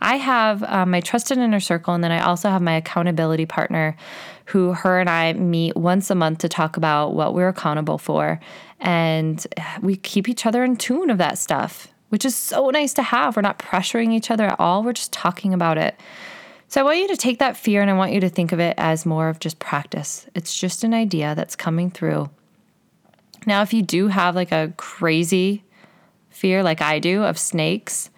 I 0.00 0.16
have 0.16 0.62
um, 0.64 0.90
my 0.90 1.00
trusted 1.00 1.38
inner 1.38 1.60
circle, 1.60 1.94
and 1.94 2.04
then 2.04 2.12
I 2.12 2.20
also 2.20 2.50
have 2.50 2.62
my 2.62 2.74
accountability 2.74 3.46
partner 3.46 3.96
who 4.46 4.72
her 4.72 4.98
and 4.98 5.10
I 5.10 5.32
meet 5.34 5.76
once 5.76 6.10
a 6.10 6.14
month 6.14 6.38
to 6.38 6.48
talk 6.48 6.76
about 6.76 7.14
what 7.14 7.34
we're 7.34 7.48
accountable 7.48 7.98
for. 7.98 8.40
And 8.80 9.44
we 9.82 9.96
keep 9.96 10.28
each 10.28 10.46
other 10.46 10.64
in 10.64 10.76
tune 10.76 11.10
of 11.10 11.18
that 11.18 11.36
stuff, 11.36 11.88
which 12.08 12.24
is 12.24 12.34
so 12.34 12.70
nice 12.70 12.94
to 12.94 13.02
have. 13.02 13.36
We're 13.36 13.42
not 13.42 13.58
pressuring 13.58 14.12
each 14.12 14.30
other 14.30 14.46
at 14.46 14.58
all, 14.58 14.82
we're 14.82 14.92
just 14.92 15.12
talking 15.12 15.52
about 15.52 15.78
it. 15.78 15.96
So 16.68 16.82
I 16.82 16.84
want 16.84 16.98
you 16.98 17.08
to 17.08 17.16
take 17.16 17.38
that 17.38 17.56
fear 17.56 17.80
and 17.80 17.90
I 17.90 17.94
want 17.94 18.12
you 18.12 18.20
to 18.20 18.28
think 18.28 18.52
of 18.52 18.60
it 18.60 18.74
as 18.76 19.06
more 19.06 19.30
of 19.30 19.40
just 19.40 19.58
practice. 19.58 20.26
It's 20.34 20.58
just 20.58 20.84
an 20.84 20.92
idea 20.92 21.34
that's 21.34 21.56
coming 21.56 21.90
through. 21.90 22.28
Now, 23.46 23.62
if 23.62 23.72
you 23.72 23.82
do 23.82 24.08
have 24.08 24.34
like 24.34 24.52
a 24.52 24.74
crazy 24.76 25.64
fear, 26.38 26.62
like 26.62 26.80
I 26.80 26.98
do, 27.00 27.24
of 27.24 27.38
snakes, 27.38 28.10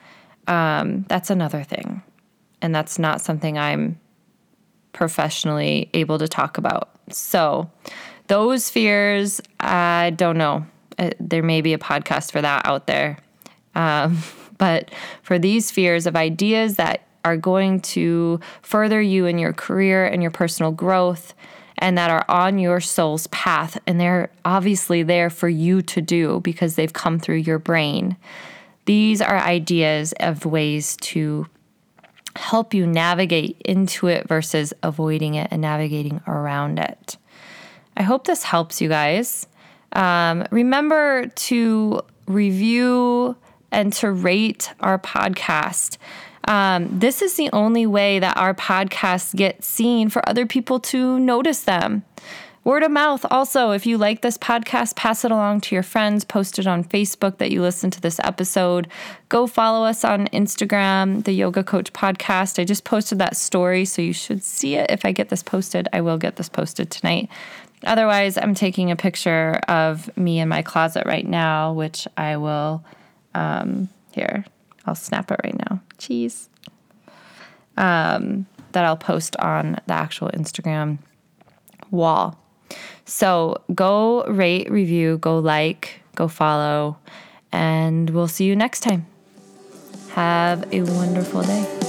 um, 0.47 1.05
that's 1.09 1.31
another 1.31 1.63
thing. 1.63 2.03
And 2.63 2.75
that's 2.75 2.99
not 2.99 3.21
something 3.21 3.59
I'm 3.59 3.99
professionally 4.93 5.89
able 5.95 6.19
to 6.19 6.29
talk 6.29 6.59
about. 6.59 6.91
So, 7.09 7.71
those 8.27 8.71
fears, 8.71 9.41
I 9.59 10.13
don't 10.15 10.39
know. 10.39 10.67
Uh, 10.99 11.11
there 11.19 11.43
may 11.43 11.63
be 11.63 11.73
a 11.73 11.79
podcast 11.79 12.31
for 12.31 12.41
that 12.41 12.67
out 12.67 12.87
there. 12.87 13.19
Um, 13.75 14.19
but 14.59 14.91
for 15.23 15.39
these 15.39 15.71
fears 15.71 16.07
of 16.07 16.15
ideas 16.15 16.77
that 16.77 17.07
are 17.25 17.37
going 17.37 17.81
to 17.81 18.39
further 18.63 19.01
you 19.01 19.27
in 19.27 19.39
your 19.39 19.53
career 19.53 20.07
and 20.07 20.23
your 20.23 20.31
personal 20.31 20.71
growth 20.71 21.35
and 21.81 21.99
that 21.99 22.11
are 22.11 22.25
on 22.29 22.59
your 22.59 22.81
soul's 22.81 23.27
path, 23.29 23.79
and 23.87 23.99
they're 23.99 24.31
obviously 24.45 25.03
there 25.03 25.31
for 25.31 25.49
you 25.49 25.83
to 25.83 26.01
do 26.01 26.41
because 26.41 26.77
they've 26.77 26.93
come 26.93 27.19
through 27.19 27.37
your 27.37 27.59
brain. 27.59 28.17
These 28.85 29.21
are 29.21 29.39
ideas 29.39 30.15
of 30.21 30.45
ways 30.45 30.97
to 30.99 31.47
help 32.37 32.75
you 32.75 32.87
navigate 32.87 33.61
into 33.65 34.07
it 34.07 34.29
versus 34.29 34.73
avoiding 34.83 35.35
it 35.35 35.49
and 35.51 35.61
navigating 35.63 36.21
around 36.27 36.79
it. 36.79 37.17
I 37.97 38.03
hope 38.03 38.25
this 38.25 38.45
helps 38.45 38.81
you 38.81 38.89
guys. 38.89 39.47
Um, 39.93 40.47
remember 40.51 41.27
to 41.27 42.03
review 42.27 43.37
and 43.73 43.93
to 43.95 44.11
rate 44.13 44.73
our 44.81 44.99
podcast. 44.99 45.99
Um, 46.45 46.99
this 46.99 47.23
is 47.23 47.35
the 47.35 47.51
only 47.53 47.87
way 47.87 48.19
that 48.19 48.37
our 48.37 48.55
podcasts 48.55 49.35
get 49.35 49.63
seen 49.63 50.09
for 50.09 50.27
other 50.29 50.47
people 50.47 50.81
to 50.81 51.19
notice 51.19 51.63
them. 51.63 52.05
Word 52.63 52.83
of 52.83 52.91
mouth. 52.91 53.25
Also, 53.31 53.71
if 53.71 53.87
you 53.87 53.97
like 53.97 54.21
this 54.21 54.37
podcast, 54.37 54.95
pass 54.95 55.25
it 55.25 55.31
along 55.31 55.63
to 55.63 55.75
your 55.75 55.83
friends. 55.83 56.25
Post 56.25 56.59
it 56.59 56.67
on 56.67 56.85
Facebook 56.85 57.39
that 57.39 57.51
you 57.51 57.63
listen 57.63 57.91
to 57.91 58.01
this 58.03 58.21
episode. 58.23 58.87
Go 59.31 59.47
follow 59.47 59.87
us 59.87 60.05
on 60.05 60.27
Instagram, 60.29 61.25
the 61.25 61.33
Yoga 61.33 61.65
Coach 61.65 61.91
Podcast. 61.95 62.61
I 62.61 62.65
just 62.65 62.85
posted 62.85 63.19
that 63.19 63.35
story, 63.35 63.87
so 63.87 64.03
you 64.03 64.13
should 64.13 64.43
see 64.43 64.75
it. 64.75 64.91
If 64.91 65.07
I 65.07 65.13
get 65.13 65.31
this 65.31 65.43
posted, 65.43 65.89
I 65.95 66.03
will 66.03 66.19
get 66.19 66.37
this 66.37 66.51
posted 66.51 66.91
tonight. 66.91 67.31
Otherwise, 67.85 68.37
I'm 68.37 68.55
taking 68.55 68.91
a 68.91 68.97
picture 68.97 69.59
of 69.67 70.15
me 70.19 70.39
in 70.39 70.49
my 70.51 70.61
closet 70.61 71.05
right 71.07 71.27
now, 71.27 71.73
which 71.73 72.07
I 72.19 72.37
will. 72.37 72.85
Um, 73.35 73.89
here, 74.13 74.45
I'll 74.91 74.97
snap 74.97 75.31
it 75.31 75.41
right 75.45 75.57
now. 75.71 75.81
Cheese. 75.99 76.49
Um, 77.77 78.47
that 78.73 78.85
I'll 78.85 78.97
post 78.97 79.37
on 79.37 79.79
the 79.87 79.95
actual 79.95 80.31
Instagram 80.31 80.99
wall. 81.93 82.37
So 83.05 83.63
go 83.73 84.25
rate, 84.25 84.69
review, 84.69 85.19
go 85.19 85.39
like, 85.39 86.03
go 86.17 86.27
follow, 86.27 86.99
and 87.53 88.11
we'll 88.11 88.29
see 88.29 88.47
you 88.47 88.57
next 88.57 88.81
time. 88.81 89.07
Have 90.11 90.73
a 90.73 90.83
wonderful 90.83 91.43
day. 91.43 91.80